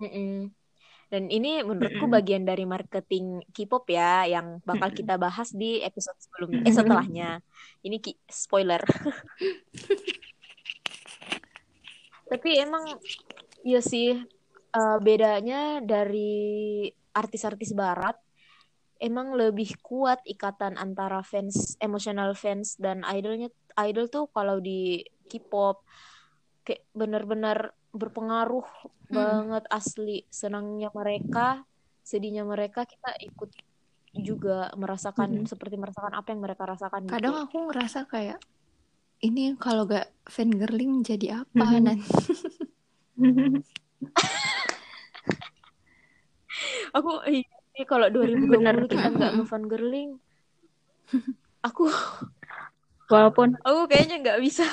Mm-mm. 0.00 0.48
Dan 1.10 1.26
ini 1.26 1.58
menurutku 1.66 2.06
bagian 2.06 2.46
dari 2.46 2.62
marketing 2.62 3.42
K-pop 3.50 3.82
ya, 3.90 4.30
yang 4.30 4.62
bakal 4.62 4.94
kita 4.94 5.18
bahas 5.18 5.50
di 5.50 5.82
episode 5.82 6.14
sebelumnya, 6.22 6.62
eh 6.62 6.70
setelahnya. 6.70 7.42
Ini 7.82 7.98
ki- 7.98 8.30
spoiler. 8.30 8.78
Tapi 12.30 12.62
emang 12.62 12.94
ya 13.66 13.82
sih 13.82 14.22
eh, 14.70 14.98
bedanya 15.02 15.82
dari 15.82 16.86
artis-artis 17.10 17.74
barat 17.74 18.14
emang 19.02 19.34
lebih 19.34 19.82
kuat 19.82 20.22
ikatan 20.22 20.78
antara 20.78 21.26
fans, 21.26 21.74
emosional 21.82 22.38
fans 22.38 22.78
dan 22.78 23.02
idolnya. 23.02 23.50
Idol 23.82 24.06
tuh 24.06 24.30
kalau 24.30 24.62
di 24.62 25.02
K-pop 25.26 25.82
kayak 26.62 26.86
benar-benar 26.94 27.74
berpengaruh 27.90 28.66
Hmm. 29.10 29.10
banget 29.10 29.64
asli 29.66 30.22
senangnya 30.30 30.94
mereka 30.94 31.66
sedihnya 32.00 32.46
mereka 32.46 32.86
kita 32.86 33.10
ikut 33.20 33.50
juga 34.14 34.70
merasakan 34.74 35.42
Mhm. 35.42 35.46
seperti 35.46 35.74
merasakan 35.74 36.14
apa 36.14 36.30
yang 36.30 36.42
mereka 36.42 36.66
rasakan 36.66 37.06
gitu. 37.06 37.14
Kadang 37.14 37.36
aku 37.42 37.56
ngerasa 37.66 38.06
kayak 38.06 38.38
ini 39.20 39.54
kalau 39.58 39.84
gak 39.84 40.10
fangirling 40.26 41.02
jadi 41.02 41.42
apa 41.42 41.62
Mhm. 41.62 41.82
nanti? 41.82 42.10
aku 46.96 47.10
iya, 47.30 47.46
kalau 47.86 48.10
2020 48.10 48.58
Bener. 48.58 48.90
kita 48.90 49.08
nggak 49.08 49.32
ngefangirling 49.38 50.10
aku 51.60 51.86
walaupun 53.06 53.54
aku 53.62 53.80
kayaknya 53.86 54.16
nggak 54.20 54.40
bisa 54.40 54.66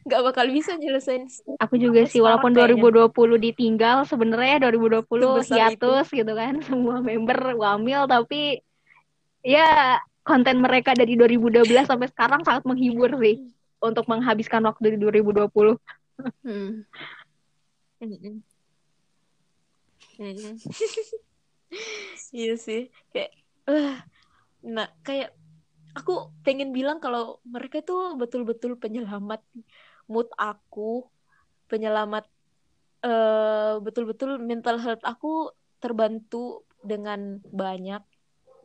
nggak 0.00 0.22
bakal 0.32 0.48
bisa 0.48 0.80
nyelesain 0.80 1.28
aku 1.60 1.76
juga 1.76 2.08
sih 2.08 2.24
walaupun 2.24 2.56
kayaknya. 2.56 3.12
2020 3.12 3.36
ditinggal 3.36 4.08
sebenarnya 4.08 4.64
2020 4.64 5.04
Sebesar 5.04 5.56
hiatus 5.56 6.06
gitu 6.08 6.32
kan 6.32 6.54
semua 6.68 7.04
member 7.04 7.52
wamil 7.56 8.08
tapi 8.08 8.64
ya 9.44 10.00
konten 10.24 10.60
mereka 10.60 10.96
dari 10.96 11.16
2012 11.16 11.88
sampai 11.88 12.08
sekarang 12.08 12.44
sangat 12.44 12.64
menghibur 12.64 13.12
sih 13.20 13.52
untuk 13.80 14.04
menghabiskan 14.08 14.64
waktu 14.64 14.96
di 14.96 14.98
2020 15.00 15.76
Hmm. 16.44 16.84
Iya 22.30 22.54
sih 22.60 22.92
kayak 23.14 23.32
nah 24.60 24.92
kayak 25.00 25.32
aku 25.96 26.28
pengen 26.44 26.76
bilang 26.76 27.00
kalau 27.00 27.40
mereka 27.46 27.80
tuh 27.80 28.18
betul-betul 28.20 28.76
penyelamat 28.76 29.40
mood 30.10 30.26
aku 30.34 31.06
penyelamat 31.70 32.26
eh 33.00 33.80
betul-betul 33.80 34.36
mental 34.42 34.76
health 34.76 35.00
aku 35.06 35.54
terbantu 35.80 36.68
dengan 36.84 37.40
banyak 37.48 38.04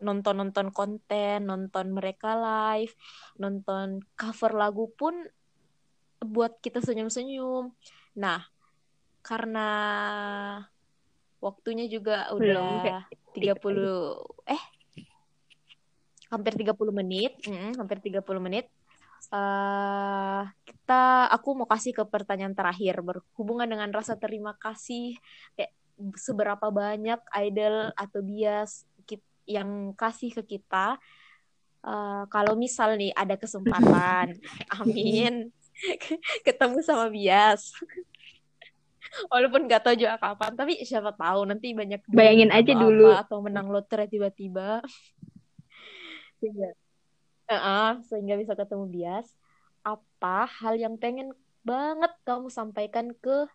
nonton-nonton 0.03 0.75
konten, 0.75 1.47
nonton 1.47 1.95
mereka 1.95 2.35
live, 2.35 2.91
nonton 3.39 4.03
cover 4.19 4.51
lagu 4.51 4.91
pun 4.91 5.15
buat 6.19 6.59
kita 6.59 6.83
senyum-senyum. 6.83 7.71
Nah, 8.19 8.43
karena 9.23 9.69
waktunya 11.39 11.87
juga 11.87 12.27
Belum, 12.35 12.83
udah 12.83 13.07
30 13.31 14.19
eh 14.49 14.63
hampir 16.29 16.53
30 16.57 16.91
menit, 16.91 17.37
Mm, 17.45 17.77
hampir 17.79 18.01
30 18.01 18.41
menit. 18.41 18.67
Eh 19.31 20.43
kita 20.65 21.31
aku 21.33 21.63
mau 21.63 21.67
kasih 21.69 21.93
ke 21.95 22.03
pertanyaan 22.05 22.53
terakhir. 22.53 23.01
Berhubungan 23.01 23.69
dengan 23.69 23.89
rasa 23.89 24.19
terima 24.19 24.53
kasih 24.57 25.17
kayak 25.57 25.73
seberapa 26.19 26.67
banyak 26.69 27.19
idol 27.47 27.89
atau 27.95 28.19
bias 28.19 28.85
yang 29.45 29.93
kasih 29.93 30.33
ke 30.41 30.57
kita. 30.57 30.97
Eh, 31.85 32.23
kalau 32.33 32.57
misal 32.57 32.97
nih 32.97 33.13
ada 33.13 33.37
kesempatan 33.37 34.41
amin 34.81 35.53
ketemu 36.47 36.81
sama 36.81 37.13
bias. 37.13 37.69
Walaupun 39.31 39.69
nggak 39.69 39.85
tahu 39.85 39.95
juga 39.95 40.17
kapan 40.17 40.57
tapi 40.57 40.81
siapa 40.81 41.13
tahu 41.13 41.45
nanti 41.45 41.77
banyak 41.77 42.03
Bayangin 42.09 42.49
aja 42.49 42.73
dulu. 42.73 43.13
apa, 43.13 43.21
atau 43.21 43.37
menang 43.45 43.69
lotre 43.69 44.09
tiba-tiba 44.09 44.81
sehingga 47.45 47.57
Eh, 47.61 47.93
sehingga 48.09 48.35
bisa 48.41 48.53
ketemu 48.57 48.85
bias 48.89 49.27
apa 49.85 50.49
hal 50.49 50.75
yang 50.81 50.97
pengen 50.97 51.29
banget 51.61 52.09
kamu 52.25 52.49
sampaikan 52.49 53.13
ke 53.21 53.45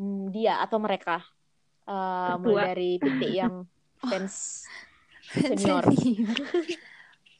hmm, 0.00 0.32
dia 0.32 0.60
atau 0.64 0.80
mereka 0.80 1.20
Eh, 1.84 2.34
mulai 2.40 2.72
dari 2.72 2.90
titik 2.96 3.30
yang 3.44 3.68
fans 4.00 4.64
Senior. 5.34 5.84
Senior. 5.84 6.36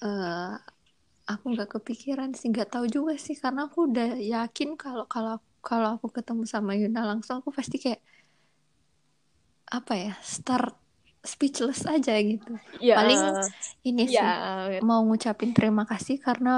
Eh, 0.05 0.53
aku 1.24 1.44
nggak 1.57 1.81
kepikiran 1.81 2.37
sih, 2.37 2.53
nggak 2.53 2.77
tahu 2.77 2.85
juga 2.92 3.16
sih 3.16 3.33
karena 3.40 3.64
aku 3.64 3.88
udah 3.88 4.20
yakin 4.20 4.77
kalau 4.77 5.09
kalau 5.09 5.40
kalau 5.64 5.96
aku 5.96 6.12
ketemu 6.12 6.44
sama 6.44 6.77
Yuna 6.77 7.09
langsung 7.09 7.40
aku 7.40 7.48
pasti 7.48 7.81
kayak 7.81 8.05
apa 9.72 9.92
ya 9.96 10.12
start 10.20 10.83
speechless 11.32 11.80
aja 11.88 12.14
gitu. 12.20 12.52
ya 12.80 12.96
Paling 12.96 13.20
ini 13.88 14.04
sih 14.08 14.28
ya 14.28 14.80
mau 14.88 15.00
ngucapin 15.08 15.50
terima 15.56 15.82
kasih 15.90 16.16
karena 16.26 16.50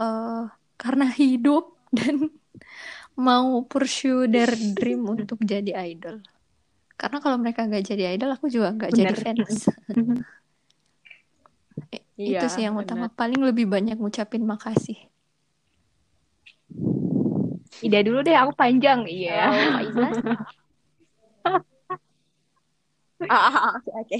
eh, 0.00 0.42
karena 0.82 1.06
hidup 1.20 1.62
dan 1.94 2.16
mau 3.26 3.62
pursue 3.70 4.26
their 4.32 4.52
dream 4.76 5.06
untuk 5.14 5.38
jadi 5.44 5.72
idol. 5.92 6.16
Karena 7.00 7.18
kalau 7.24 7.36
mereka 7.42 7.66
nggak 7.68 7.84
jadi 7.90 8.04
idol, 8.14 8.30
aku 8.36 8.46
juga 8.54 8.68
nggak 8.76 8.92
jadi 8.94 9.14
Bener. 9.14 9.18
fans. 9.18 9.68
Iya, 12.18 12.38
Itu 12.38 12.44
sih 12.52 12.62
yang 12.66 12.76
utama. 12.82 13.06
benar. 13.06 13.16
Paling 13.18 13.40
lebih 13.48 13.66
banyak 13.74 13.96
ngucapin 14.00 14.42
makasih. 14.52 14.96
Ida 17.86 17.98
dulu 18.06 18.18
deh 18.26 18.36
aku 18.42 18.52
panjang 18.60 19.00
iya 19.16 19.52
Kak 19.52 19.82
Izas? 19.88 20.16
Ah, 23.30 23.40
ah, 23.48 23.56
ah, 23.56 23.72
oke, 23.78 23.90
oke. 24.04 24.18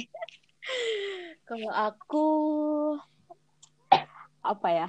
Kalau 1.48 1.70
aku 1.72 2.26
apa 4.44 4.68
ya? 4.72 4.88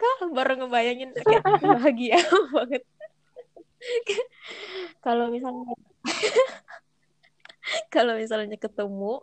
Kah 0.00 0.18
baru 0.34 0.64
ngebayangin 0.64 1.14
kayak 1.14 1.44
bahagia 1.62 2.18
banget. 2.54 2.82
Kalau 5.00 5.30
misalnya 5.30 5.74
kalau 7.94 8.18
misalnya 8.18 8.56
ketemu 8.58 9.22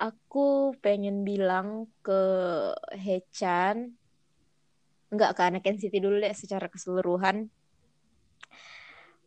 aku 0.00 0.74
pengen 0.80 1.22
bilang 1.22 1.86
ke 2.02 2.22
Hechan 2.96 3.94
nggak 5.12 5.36
ke 5.36 5.42
anak 5.44 5.62
NCT 5.68 6.00
dulu 6.00 6.16
deh 6.18 6.32
secara 6.32 6.72
keseluruhan 6.72 7.52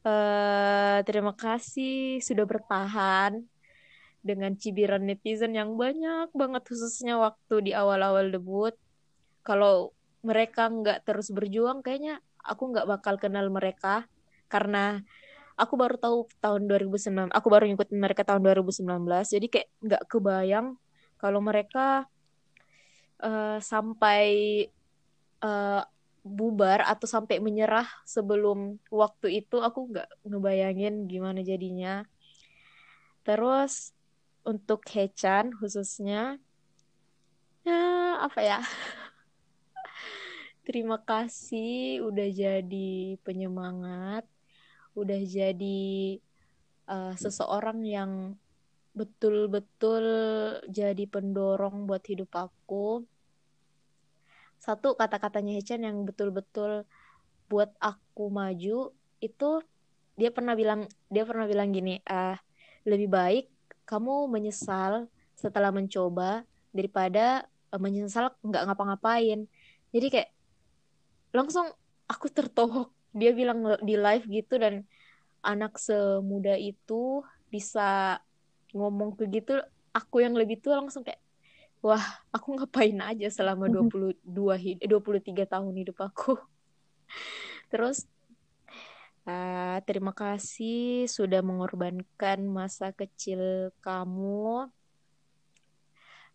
eh 0.06 0.98
terima 1.08 1.34
kasih 1.34 2.22
sudah 2.22 2.46
bertahan 2.46 3.41
dengan 4.22 4.54
cibiran 4.58 5.06
netizen 5.06 5.58
yang 5.58 5.74
banyak 5.78 6.30
banget 6.34 6.63
khususnya 6.65 7.18
waktu 7.18 7.56
di 7.65 7.72
awal-awal 7.74 8.30
debut. 8.30 8.74
Kalau 9.41 9.94
mereka 10.26 10.70
nggak 10.70 11.06
terus 11.06 11.30
berjuang 11.34 11.82
kayaknya 11.86 12.22
aku 12.41 12.74
nggak 12.74 12.86
bakal 12.89 13.18
kenal 13.18 13.50
mereka. 13.50 14.06
Karena 14.46 15.02
aku 15.56 15.74
baru 15.80 15.96
tahu 15.96 16.18
tahun 16.44 16.68
2019 16.68 17.32
aku 17.32 17.48
baru 17.48 17.63
ngikutin 17.72 18.00
mereka 18.00 18.28
tahun 18.28 18.44
2019 18.44 18.84
jadi 19.32 19.48
kayak 19.48 19.70
nggak 19.88 20.04
kebayang 20.12 20.68
kalau 21.15 21.39
mereka 21.39 22.12
eh, 23.24 23.60
sampai 23.63 24.24
eh, 25.39 25.82
bubar 26.26 26.82
atau 26.82 27.06
sampai 27.06 27.38
menyerah 27.38 27.86
sebelum 28.02 28.82
waktu 28.90 29.46
itu 29.46 29.62
aku 29.62 29.94
nggak 29.94 30.10
ngebayangin 30.26 31.06
gimana 31.06 31.46
jadinya. 31.46 32.02
Terus 33.22 33.94
untuk 34.42 34.82
Hechan 34.90 35.54
khususnya 35.54 36.42
ya 37.62 37.82
apa 38.26 38.42
ya? 38.42 38.60
Terima 40.66 40.98
kasih 40.98 42.02
udah 42.02 42.30
jadi 42.34 43.22
penyemangat 43.22 44.26
udah 44.98 45.22
jadi 45.28 46.18
uh, 46.90 47.14
seseorang 47.14 47.86
yang 47.86 48.34
betul-betul 48.96 50.06
jadi 50.72 51.04
pendorong 51.06 51.84
buat 51.84 52.02
hidup 52.08 52.32
aku 52.32 53.04
satu 54.60 54.98
kata-katanya 54.98 55.56
Hechan 55.58 55.86
yang 55.86 56.04
betul-betul 56.04 56.88
buat 57.52 57.70
aku 57.78 58.34
maju 58.34 58.91
itu 59.22 59.50
dia 60.15 60.30
pernah 60.32 60.56
bilang 60.58 60.89
dia 61.12 61.28
pernah 61.28 61.46
bilang 61.46 61.70
gini 61.76 62.02
ah 62.08 62.39
lebih 62.88 63.10
baik 63.12 63.46
kamu 63.86 64.30
menyesal 64.30 65.08
setelah 65.38 65.70
mencoba 65.70 66.44
daripada 66.74 67.46
eh, 67.72 67.80
menyesal 67.80 68.34
nggak 68.41 68.63
ngapa-ngapain. 68.68 69.46
Jadi 69.94 70.08
kayak 70.12 70.30
langsung 71.32 71.70
aku 72.10 72.28
tertohok. 72.28 72.91
Dia 73.15 73.32
bilang 73.32 73.63
di 73.80 73.96
live 73.96 74.28
gitu 74.28 74.60
dan 74.60 74.84
anak 75.39 75.80
semuda 75.80 76.60
itu 76.60 77.24
bisa 77.48 78.20
ngomong 78.76 79.15
begitu 79.15 79.56
aku 79.96 80.20
yang 80.20 80.36
lebih 80.36 80.60
tua 80.60 80.84
langsung 80.84 81.08
kayak 81.08 81.22
wah 81.86 82.02
aku 82.34 82.58
ngapain 82.58 82.98
aja 82.98 83.30
selama 83.30 83.69
22 83.69 84.17
hid 84.58 84.82
23 84.89 85.45
tahun 85.45 85.74
hidup 85.86 86.02
aku. 86.02 86.34
Terus 87.71 88.10
uh, 89.30 89.78
terima 89.86 90.10
kasih 90.10 91.06
sudah 91.06 91.45
mengorbankan 91.45 92.41
masa 92.50 92.89
kecil 92.89 93.69
kamu. 93.86 94.74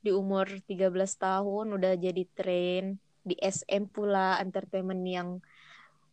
Di 0.01 0.15
umur 0.15 0.47
13 0.71 0.87
tahun 1.19 1.67
udah 1.75 1.93
jadi 1.99 2.23
train 2.39 2.95
di 3.27 3.35
SM 3.37 3.91
pula 3.91 4.39
entertainment 4.39 5.03
yang 5.03 5.29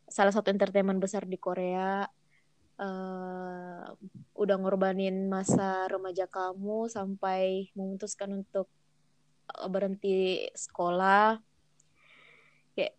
salah 0.09 0.33
satu 0.33 0.49
entertainment 0.49 0.97
besar 0.97 1.29
di 1.29 1.37
Korea. 1.37 2.09
Uh, 2.77 3.89
udah 4.37 4.57
ngorbanin 4.57 5.29
masa 5.29 5.89
remaja 5.89 6.29
kamu 6.29 6.89
sampai 6.89 7.73
memutuskan 7.73 8.33
untuk 8.45 8.69
berhenti 9.65 10.45
sekolah. 10.53 11.41
Kayak 12.77 12.93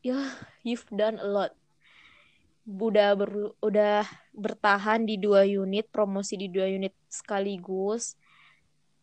ya 0.00 0.20
you've 0.64 0.88
done 0.88 1.20
a 1.20 1.28
lot. 1.28 1.52
Udah 2.64 3.12
ber, 3.18 3.56
udah 3.60 4.06
bertahan 4.32 5.04
di 5.04 5.20
dua 5.20 5.44
unit 5.44 5.88
promosi 5.92 6.40
di 6.40 6.48
dua 6.48 6.70
unit 6.70 6.96
sekaligus. 7.12 8.16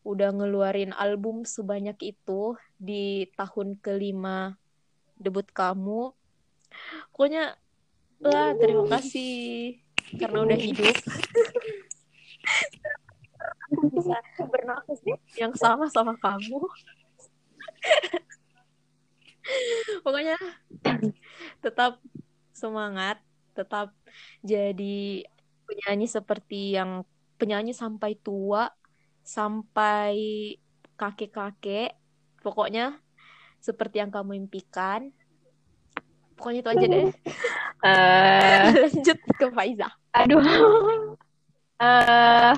Udah 0.07 0.33
ngeluarin 0.33 0.95
album 0.95 1.43
sebanyak 1.43 1.99
itu 2.01 2.55
di 2.79 3.27
tahun 3.38 3.77
kelima 3.77 4.55
debut 5.19 5.45
kamu. 5.51 6.15
Pokoknya 7.12 7.60
lah 8.17 8.57
terima 8.57 8.88
kasih 8.97 9.77
karena 10.17 10.41
udah 10.41 10.57
hidup 10.57 10.95
bisa 13.71 14.17
bernafas 14.47 14.99
yang 15.36 15.53
sama 15.56 15.91
sama 15.91 16.15
kamu. 16.19 16.60
Pokoknya 20.03 20.36
tetap 21.63 21.99
semangat 22.51 23.21
tetap 23.58 23.93
jadi 24.45 25.25
penyanyi 25.65 26.06
seperti 26.06 26.77
yang 26.77 27.01
penyanyi 27.41 27.73
sampai 27.73 28.17
tua 28.17 28.69
sampai 29.25 30.15
kakek-kakek. 30.95 31.97
Pokoknya 32.41 32.97
seperti 33.60 33.99
yang 33.99 34.12
kamu 34.13 34.47
impikan. 34.47 35.12
Pokoknya 36.38 36.60
itu 36.62 36.69
aja 36.69 36.86
deh. 36.86 37.06
Uh, 37.82 38.63
lanjut 38.86 39.17
ke 39.17 39.45
Faiza. 39.51 39.89
aduh. 40.13 40.41
Uh, 41.77 42.53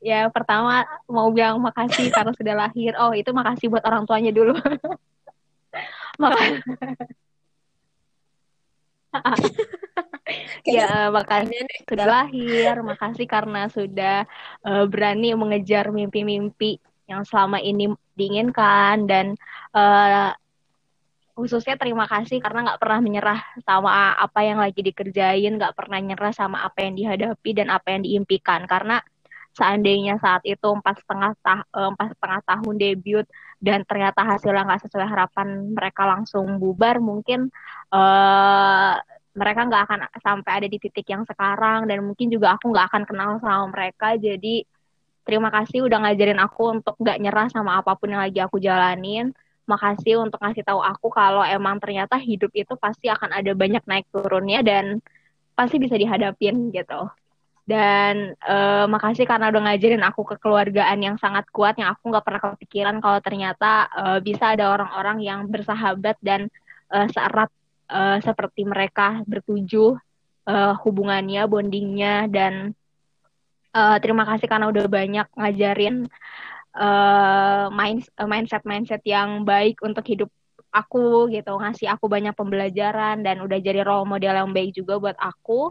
ya 0.00 0.28
pertama 0.30 0.84
mau 1.08 1.28
bilang 1.30 1.60
makasih 1.60 2.10
karena 2.10 2.32
sudah 2.36 2.54
lahir. 2.54 2.92
Oh 3.00 3.12
itu 3.12 3.30
makasih 3.30 3.66
buat 3.72 3.84
orang 3.86 4.04
tuanya 4.08 4.30
dulu. 4.30 4.54
Makasih 6.22 6.62
ya 10.78 11.10
makasih 11.10 11.58
sudah 11.86 12.06
lahir. 12.06 12.74
Makasih 12.82 13.26
karena 13.26 13.66
sudah 13.66 14.26
uh, 14.62 14.84
berani 14.86 15.34
mengejar 15.34 15.90
mimpi-mimpi 15.90 16.78
yang 17.04 17.26
selama 17.26 17.60
ini 17.60 17.92
diinginkan 18.16 19.04
dan 19.04 19.36
uh, 19.76 20.32
khususnya 21.34 21.74
terima 21.74 22.06
kasih 22.06 22.38
karena 22.38 22.62
nggak 22.70 22.80
pernah 22.80 23.00
menyerah 23.02 23.40
sama 23.66 24.14
apa 24.14 24.40
yang 24.46 24.62
lagi 24.62 24.80
dikerjain 24.86 25.58
nggak 25.58 25.74
pernah 25.74 25.98
nyerah 25.98 26.30
sama 26.30 26.62
apa 26.62 26.86
yang 26.86 26.94
dihadapi 26.94 27.50
dan 27.58 27.68
apa 27.74 27.90
yang 27.90 28.02
diimpikan. 28.06 28.64
Karena 28.70 29.02
seandainya 29.54 30.18
saat 30.22 30.42
itu 30.46 30.66
empat 30.66 31.02
setengah 31.02 31.34
eh, 31.34 31.88
empat 31.90 32.08
setengah 32.18 32.40
tahun 32.46 32.74
debut 32.78 33.26
dan 33.58 33.82
ternyata 33.86 34.22
hasilnya 34.22 34.62
nggak 34.66 34.82
sesuai 34.86 35.06
harapan 35.10 35.74
mereka 35.74 36.02
langsung 36.06 36.58
bubar 36.58 36.98
mungkin 37.00 37.48
uh, 37.94 38.94
mereka 39.34 39.60
nggak 39.66 39.82
akan 39.90 40.00
sampai 40.22 40.52
ada 40.62 40.66
di 40.70 40.78
titik 40.78 41.06
yang 41.10 41.26
sekarang 41.26 41.90
dan 41.90 42.06
mungkin 42.06 42.30
juga 42.30 42.54
aku 42.54 42.70
nggak 42.70 42.86
akan 42.94 43.02
kenal 43.08 43.30
sama 43.42 43.66
mereka. 43.74 44.14
Jadi 44.14 44.62
terima 45.26 45.50
kasih 45.50 45.86
udah 45.88 45.98
ngajarin 46.06 46.38
aku 46.38 46.62
untuk 46.78 46.94
nggak 47.02 47.18
nyerah 47.18 47.46
sama 47.50 47.82
apa 47.82 47.98
pun 47.98 48.14
yang 48.14 48.22
lagi 48.22 48.38
aku 48.38 48.62
jalanin 48.62 49.34
makasih 49.64 50.20
untuk 50.20 50.40
ngasih 50.40 50.64
tahu 50.64 50.80
aku 50.80 51.08
kalau 51.08 51.40
emang 51.44 51.80
ternyata 51.80 52.20
hidup 52.20 52.52
itu 52.52 52.76
pasti 52.76 53.08
akan 53.08 53.32
ada 53.32 53.52
banyak 53.56 53.84
naik 53.88 54.06
turunnya 54.12 54.60
dan 54.60 55.00
pasti 55.56 55.80
bisa 55.80 55.96
dihadapin 55.96 56.70
gitu. 56.74 57.08
Dan 57.64 58.36
uh, 58.44 58.84
makasih 58.84 59.24
karena 59.24 59.48
udah 59.48 59.72
ngajarin 59.72 60.04
aku 60.04 60.36
kekeluargaan 60.36 61.00
yang 61.00 61.16
sangat 61.16 61.48
kuat 61.48 61.80
yang 61.80 61.96
aku 61.96 62.12
nggak 62.12 62.24
pernah 62.24 62.40
kepikiran 62.52 62.96
kalau 63.00 63.24
ternyata 63.24 63.88
uh, 63.88 64.18
bisa 64.20 64.52
ada 64.52 64.68
orang-orang 64.68 65.24
yang 65.24 65.48
bersahabat 65.48 66.20
dan 66.20 66.52
uh, 66.92 67.08
seerat 67.08 67.48
uh, 67.88 68.20
seperti 68.20 68.68
mereka 68.68 69.24
bertujuh 69.24 69.96
uh, 70.44 70.74
hubungannya, 70.84 71.48
bondingnya 71.48 72.28
dan 72.28 72.76
uh, 73.72 73.96
terima 73.96 74.28
kasih 74.28 74.44
karena 74.44 74.68
udah 74.68 74.84
banyak 74.84 75.26
ngajarin 75.32 76.04
uh, 76.74 77.70
mind 77.70 78.06
mindset 78.18 78.62
mindset 78.66 79.02
yang 79.06 79.46
baik 79.46 79.80
untuk 79.82 80.04
hidup 80.06 80.30
aku 80.74 81.30
gitu. 81.30 81.54
Ngasih 81.54 81.86
aku 81.94 82.10
banyak 82.10 82.34
pembelajaran 82.34 83.22
dan 83.22 83.40
udah 83.46 83.58
jadi 83.62 83.86
role 83.86 84.04
model 84.10 84.34
yang 84.34 84.50
baik 84.50 84.74
juga 84.74 84.98
buat 84.98 85.16
aku. 85.18 85.70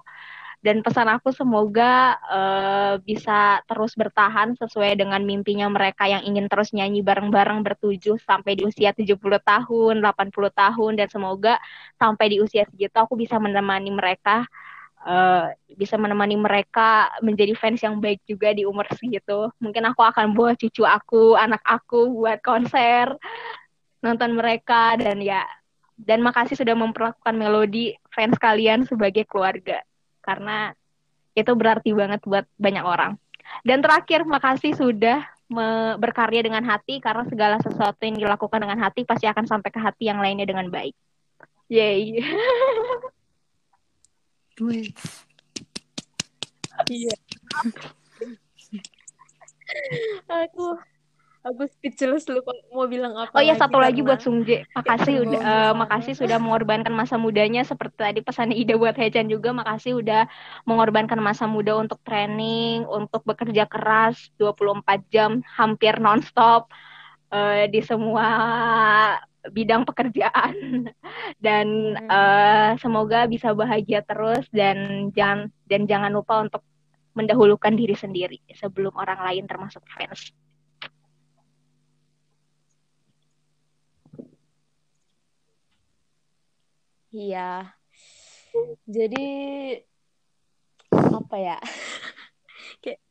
Dan 0.64 0.80
pesan 0.80 1.12
aku 1.12 1.36
semoga 1.36 2.16
uh, 2.24 2.96
bisa 3.04 3.60
terus 3.68 4.00
bertahan 4.00 4.56
sesuai 4.56 4.96
dengan 4.96 5.20
mimpinya 5.20 5.68
mereka 5.68 6.08
yang 6.08 6.24
ingin 6.24 6.48
terus 6.48 6.72
nyanyi 6.72 7.04
bareng-bareng 7.04 7.68
bertujuh 7.68 8.16
sampai 8.24 8.56
di 8.56 8.64
usia 8.64 8.96
70 8.96 9.20
tahun, 9.44 10.00
80 10.00 10.56
tahun. 10.56 10.92
Dan 10.96 11.08
semoga 11.12 11.60
sampai 12.00 12.26
di 12.32 12.38
usia 12.40 12.64
segitu 12.72 12.96
aku 12.96 13.20
bisa 13.20 13.36
menemani 13.44 13.92
mereka 13.92 14.48
uh, 15.04 15.52
bisa 15.76 16.00
menemani 16.00 16.40
mereka 16.40 17.12
menjadi 17.20 17.54
fans 17.60 17.84
yang 17.84 18.00
baik 18.00 18.24
juga 18.26 18.56
di 18.56 18.64
umur 18.64 18.88
segitu. 18.96 19.52
Mungkin 19.60 19.84
aku 19.92 20.02
akan 20.02 20.34
bawa 20.34 20.56
cucu 20.56 20.84
aku, 20.88 21.38
anak 21.38 21.62
aku 21.64 22.10
buat 22.12 22.40
konser, 22.42 23.14
nonton 24.04 24.36
mereka 24.36 24.96
dan 25.00 25.20
ya 25.24 25.44
dan 25.94 26.26
makasih 26.26 26.58
sudah 26.58 26.74
memperlakukan 26.74 27.36
melodi 27.38 27.94
fans 28.10 28.36
kalian 28.42 28.84
sebagai 28.84 29.30
keluarga 29.30 29.86
karena 30.26 30.74
itu 31.34 31.52
berarti 31.54 31.94
banget 31.94 32.22
buat 32.26 32.46
banyak 32.58 32.86
orang. 32.86 33.18
Dan 33.66 33.84
terakhir, 33.84 34.24
makasih 34.24 34.78
sudah 34.78 35.26
berkarya 36.00 36.42
dengan 36.42 36.66
hati 36.66 36.98
karena 36.98 37.28
segala 37.30 37.62
sesuatu 37.62 38.02
yang 38.02 38.18
dilakukan 38.18 38.58
dengan 38.58 38.80
hati 38.82 39.06
pasti 39.06 39.30
akan 39.30 39.46
sampai 39.46 39.70
ke 39.70 39.78
hati 39.78 40.10
yang 40.10 40.18
lainnya 40.18 40.50
dengan 40.50 40.70
baik. 40.70 40.96
Yay. 41.70 42.22
Iya. 46.90 47.16
Aku 50.28 50.78
Aku 51.44 51.68
speechless 51.68 52.24
lu 52.32 52.40
mau 52.72 52.88
bilang 52.88 53.20
apa? 53.20 53.36
Oh 53.36 53.44
iya 53.44 53.52
satu 53.60 53.76
lagi 53.76 54.00
karena... 54.00 54.16
buat 54.16 54.20
Sungje. 54.24 54.64
Makasih 54.80 55.28
udah 55.28 55.42
uh, 55.44 55.74
makasih 55.76 56.16
sudah 56.16 56.40
mengorbankan 56.40 56.96
masa 56.96 57.20
mudanya 57.20 57.68
seperti 57.68 58.00
tadi 58.00 58.20
pesan 58.24 58.56
Ida 58.56 58.80
buat 58.80 58.96
Hechan 58.96 59.28
juga. 59.28 59.52
Makasih 59.52 60.00
udah 60.00 60.24
mengorbankan 60.64 61.20
masa 61.20 61.44
muda 61.44 61.76
untuk 61.76 62.00
training, 62.08 62.88
untuk 62.88 63.28
bekerja 63.28 63.68
keras 63.68 64.32
24 64.40 65.04
jam 65.12 65.44
hampir 65.44 66.00
nonstop 66.00 66.72
uh, 67.36 67.68
di 67.68 67.84
semua 67.84 68.28
bidang 69.52 69.84
pekerjaan 69.84 70.88
dan 71.46 71.68
hmm. 72.00 72.08
uh, 72.08 72.72
semoga 72.80 73.28
bisa 73.28 73.52
bahagia 73.52 74.00
terus 74.06 74.48
dan 74.56 75.10
jangan 75.12 75.52
dan 75.68 75.84
jangan 75.84 76.12
lupa 76.16 76.48
untuk 76.48 76.64
mendahulukan 77.14 77.76
diri 77.76 77.94
sendiri 77.94 78.40
sebelum 78.56 78.96
orang 78.98 79.20
lain 79.22 79.46
termasuk 79.46 79.84
fans. 79.86 80.34
Iya. 87.14 87.70
Jadi 88.90 89.28
apa 90.90 91.38
ya? 91.38 91.58
Kayak 92.82 93.02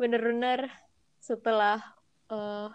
bener-bener 0.00 0.72
setelah 1.20 1.80
uh, 2.32 2.72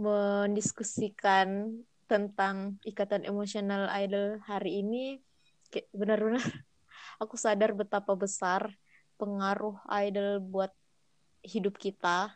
mendiskusikan 0.00 1.76
tentang 2.08 2.80
ikatan 2.88 3.28
emosional 3.28 3.86
idol 4.00 4.40
hari 4.48 4.80
ini, 4.80 5.20
kayak 5.68 5.86
bener-bener 5.92 6.40
aku 7.22 7.36
sadar 7.36 7.76
betapa 7.76 8.16
besar 8.16 8.72
pengaruh 9.20 9.76
idol 9.92 10.40
buat 10.40 10.72
hidup 11.44 11.76
kita. 11.76 12.32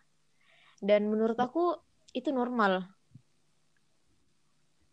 Dan 0.84 1.08
menurut 1.08 1.40
aku 1.40 1.80
itu 2.12 2.28
normal 2.28 2.84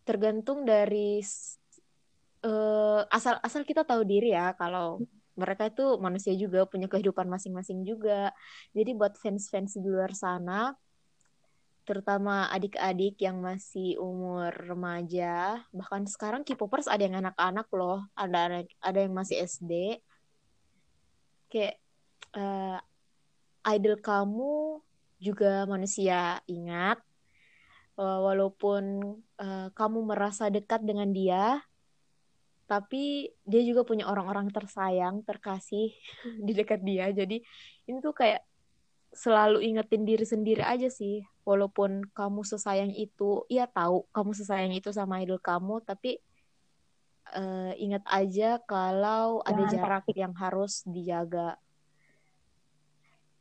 tergantung 0.07 0.63
dari 0.63 1.21
uh, 2.41 3.01
asal 3.11 3.37
asal 3.43 3.61
kita 3.61 3.85
tahu 3.85 4.01
diri 4.01 4.33
ya 4.33 4.57
kalau 4.57 5.03
mereka 5.37 5.69
itu 5.69 5.99
manusia 6.01 6.33
juga 6.35 6.65
punya 6.67 6.87
kehidupan 6.87 7.27
masing-masing 7.27 7.83
juga. 7.83 8.31
Jadi 8.71 8.91
buat 8.95 9.19
fans-fans 9.19 9.75
di 9.75 9.87
luar 9.87 10.15
sana 10.15 10.75
terutama 11.83 12.47
adik-adik 12.53 13.17
yang 13.21 13.41
masih 13.41 13.97
umur 13.97 14.53
remaja, 14.53 15.61
bahkan 15.73 16.05
sekarang 16.05 16.45
K-popers 16.45 16.87
ada 16.87 17.01
yang 17.01 17.17
anak-anak 17.19 17.67
loh, 17.73 18.05
ada 18.13 18.61
ada 18.61 18.99
yang 19.01 19.13
masih 19.13 19.41
SD. 19.43 19.99
Kayak 21.51 21.81
uh, 22.37 22.79
idol 23.67 23.97
kamu 23.99 24.81
juga 25.21 25.65
manusia, 25.65 26.41
ingat 26.49 27.01
uh, 28.01 28.19
walaupun 28.25 29.17
uh, 29.37 29.67
kamu 29.73 29.99
merasa 30.05 30.49
dekat 30.49 30.81
dengan 30.81 31.09
dia 31.13 31.61
tapi 32.69 33.27
dia 33.43 33.67
juga 33.67 33.83
punya 33.83 34.07
orang-orang 34.07 34.47
tersayang 34.47 35.27
terkasih 35.27 35.91
di 36.45 36.51
dekat 36.55 36.79
dia 36.79 37.11
jadi 37.11 37.43
ini 37.89 37.97
tuh 37.99 38.15
kayak 38.15 38.47
selalu 39.11 39.59
ingetin 39.59 40.07
diri 40.07 40.23
sendiri 40.23 40.63
aja 40.63 40.87
sih. 40.87 41.23
Walaupun 41.43 42.07
kamu 42.15 42.41
sesayang 42.47 42.95
itu 42.95 43.43
ya 43.51 43.67
tahu 43.67 44.07
kamu 44.15 44.31
sesayang 44.31 44.73
itu 44.75 44.89
sama 44.95 45.19
idol 45.19 45.41
kamu 45.41 45.83
tapi 45.83 46.21
uh, 47.35 47.75
ingat 47.75 48.05
aja 48.07 48.61
kalau 48.63 49.43
ada 49.43 49.67
jarak 49.67 50.07
yang 50.15 50.31
harus 50.35 50.87
dijaga. 50.87 51.59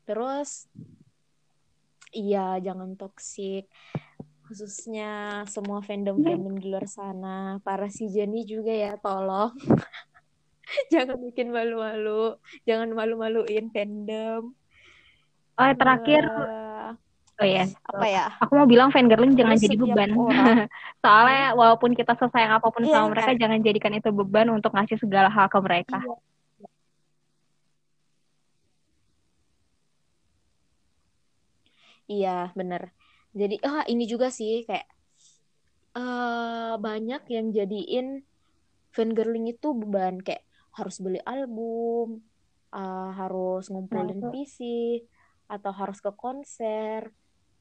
Terus 0.05 0.67
iya 2.11 2.59
jangan 2.59 2.99
toksik 2.99 3.71
khususnya 4.51 5.47
semua 5.47 5.79
fandom-fandom 5.79 6.59
di 6.59 6.67
luar 6.75 6.91
sana. 6.91 7.63
Para 7.63 7.87
si 7.87 8.11
Jenny 8.11 8.43
juga 8.43 8.75
ya 8.75 8.99
tolong. 8.99 9.55
Jangan 10.91 11.23
bikin 11.23 11.55
malu-malu. 11.55 12.35
Jangan 12.67 12.91
malu-maluin 12.91 13.71
fandom 13.71 14.59
oh 15.61 15.75
terakhir. 15.77 16.23
Uh, 16.25 16.91
oh 17.41 17.47
ya 17.47 17.65
apa 17.85 18.07
ya? 18.09 18.25
Aku 18.41 18.53
mau 18.57 18.65
bilang 18.65 18.89
fangirling 18.89 19.37
jangan 19.37 19.57
jadi 19.61 19.77
beban. 19.77 20.11
soalnya 21.05 21.53
walaupun 21.53 21.93
kita 21.93 22.17
sesayang 22.17 22.57
apa 22.57 22.69
pun 22.73 22.85
iya, 22.85 22.97
sama 22.97 23.13
mereka 23.13 23.33
kan? 23.33 23.41
jangan 23.41 23.59
jadikan 23.61 23.93
itu 23.97 24.09
beban 24.13 24.49
untuk 24.49 24.73
ngasih 24.73 24.97
segala 24.97 25.29
hal 25.29 25.47
ke 25.53 25.59
mereka. 25.61 26.01
Iya. 26.01 26.17
Iya, 32.11 32.39
bener. 32.59 32.91
Jadi 33.31 33.63
ah 33.63 33.87
ini 33.87 34.03
juga 34.11 34.35
sih 34.35 34.67
kayak 34.67 34.89
uh, 35.95 36.75
banyak 36.75 37.23
yang 37.31 37.55
jadiin 37.55 38.27
fangirling 38.91 39.47
itu 39.55 39.71
beban. 39.71 40.19
Kayak 40.19 40.43
harus 40.75 40.99
beli 40.99 41.23
album 41.23 42.27
uh, 42.75 43.11
harus 43.15 43.67
ngumpulin 43.71 44.23
nah, 44.23 44.31
fisik 44.31 45.07
atau 45.51 45.75
harus 45.75 45.99
ke 45.99 46.15
konser. 46.15 47.11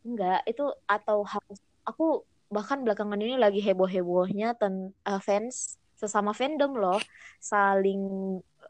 Enggak 0.05 0.45
itu 0.45 0.69
atau 0.85 1.25
harus 1.25 1.59
aku 1.83 2.23
bahkan 2.53 2.85
belakangan 2.85 3.17
ini 3.17 3.35
lagi 3.37 3.61
heboh-hebohnya 3.65 4.57
ten 4.57 4.93
uh, 5.05 5.21
fans 5.21 5.77
sesama 5.97 6.31
fandom 6.31 6.77
loh 6.79 7.01
saling 7.41 8.01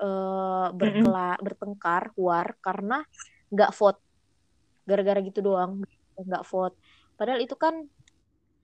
uh, 0.01 0.67
berkela 0.73 1.37
bertengkar 1.45 2.15
war 2.15 2.55
karena 2.63 3.03
nggak 3.51 3.75
vote. 3.75 3.99
Gara-gara 4.87 5.19
gitu 5.21 5.43
doang 5.43 5.83
nggak 6.17 6.43
vote. 6.47 6.75
Padahal 7.19 7.43
itu 7.43 7.53
kan 7.59 7.85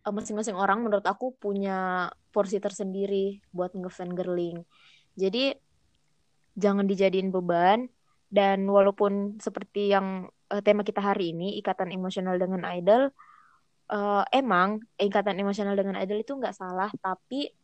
eh, 0.08 0.14
masing-masing 0.16 0.56
orang 0.56 0.82
menurut 0.82 1.06
aku 1.06 1.36
punya 1.36 2.10
porsi 2.32 2.58
tersendiri 2.64 3.44
buat 3.52 3.76
ngefan 3.76 4.16
girling. 4.16 4.64
Jadi 5.16 5.56
jangan 6.56 6.88
dijadiin 6.88 7.32
beban 7.32 7.92
dan 8.36 8.68
walaupun 8.68 9.40
seperti 9.40 9.96
yang 9.96 10.28
uh, 10.52 10.60
tema 10.60 10.84
kita 10.84 11.00
hari 11.00 11.32
ini 11.32 11.56
ikatan 11.64 11.96
emosional 11.96 12.36
dengan 12.36 12.68
idol 12.68 13.16
uh, 13.96 14.28
emang 14.36 14.84
ikatan 15.00 15.40
emosional 15.40 15.80
dengan 15.80 15.96
idol 16.04 16.20
itu 16.20 16.36
nggak 16.36 16.52
salah 16.52 16.92
tapi 17.00 17.56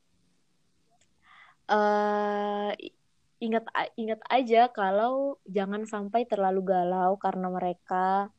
uh, 1.67 2.72
ingat 3.41 3.65
ingat 3.99 4.22
aja 4.32 4.72
kalau 4.72 5.41
jangan 5.49 5.84
sampai 5.84 6.24
terlalu 6.30 6.61
galau 6.72 7.19
karena 7.19 7.51
mereka 7.51 8.32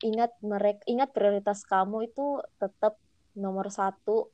ingat 0.00 0.32
mereka 0.40 0.80
ingat 0.88 1.12
prioritas 1.12 1.66
kamu 1.68 2.08
itu 2.08 2.40
tetap 2.56 2.96
nomor 3.36 3.68
satu 3.68 4.32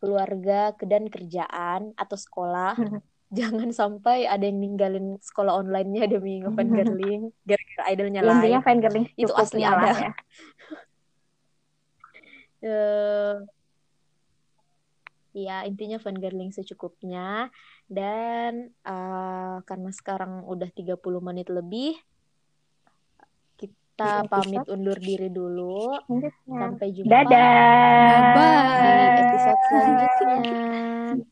keluarga 0.00 0.72
dan 0.80 1.10
kerjaan 1.10 1.92
atau 1.98 2.16
sekolah 2.16 2.78
jangan 3.28 3.68
sampai 3.72 4.24
ada 4.24 4.48
yang 4.48 4.60
ninggalin 4.60 5.20
sekolah 5.20 5.52
online-nya 5.60 6.08
demi 6.08 6.40
ngefan 6.40 6.68
girling 6.72 7.22
gara-gara 7.48 7.84
idolnya 7.92 8.20
lain 8.24 8.36
intinya 8.40 8.60
fan 8.64 8.78
girling 8.80 9.06
itu 9.20 9.32
asli 9.36 9.62
ada 9.64 9.88
ya. 9.92 10.10
uh, 12.64 13.34
ya 15.36 15.56
intinya 15.68 16.00
fan 16.00 16.16
girling 16.16 16.50
secukupnya 16.56 17.52
dan 17.84 18.72
uh, 18.88 19.60
karena 19.68 19.90
sekarang 19.92 20.48
udah 20.48 20.72
30 20.72 20.96
menit 21.20 21.52
lebih 21.52 22.00
kita 23.98 24.22
iya, 24.22 24.30
pamit 24.30 24.62
undur 24.70 24.94
diri 24.94 25.26
dulu. 25.26 25.90
Sampai 26.46 26.94
jumpa 26.94 27.10
Dadah. 27.10 28.14
Bye. 28.30 28.86
di 28.86 29.22
episode 29.26 29.60
selanjutnya. 29.66 31.26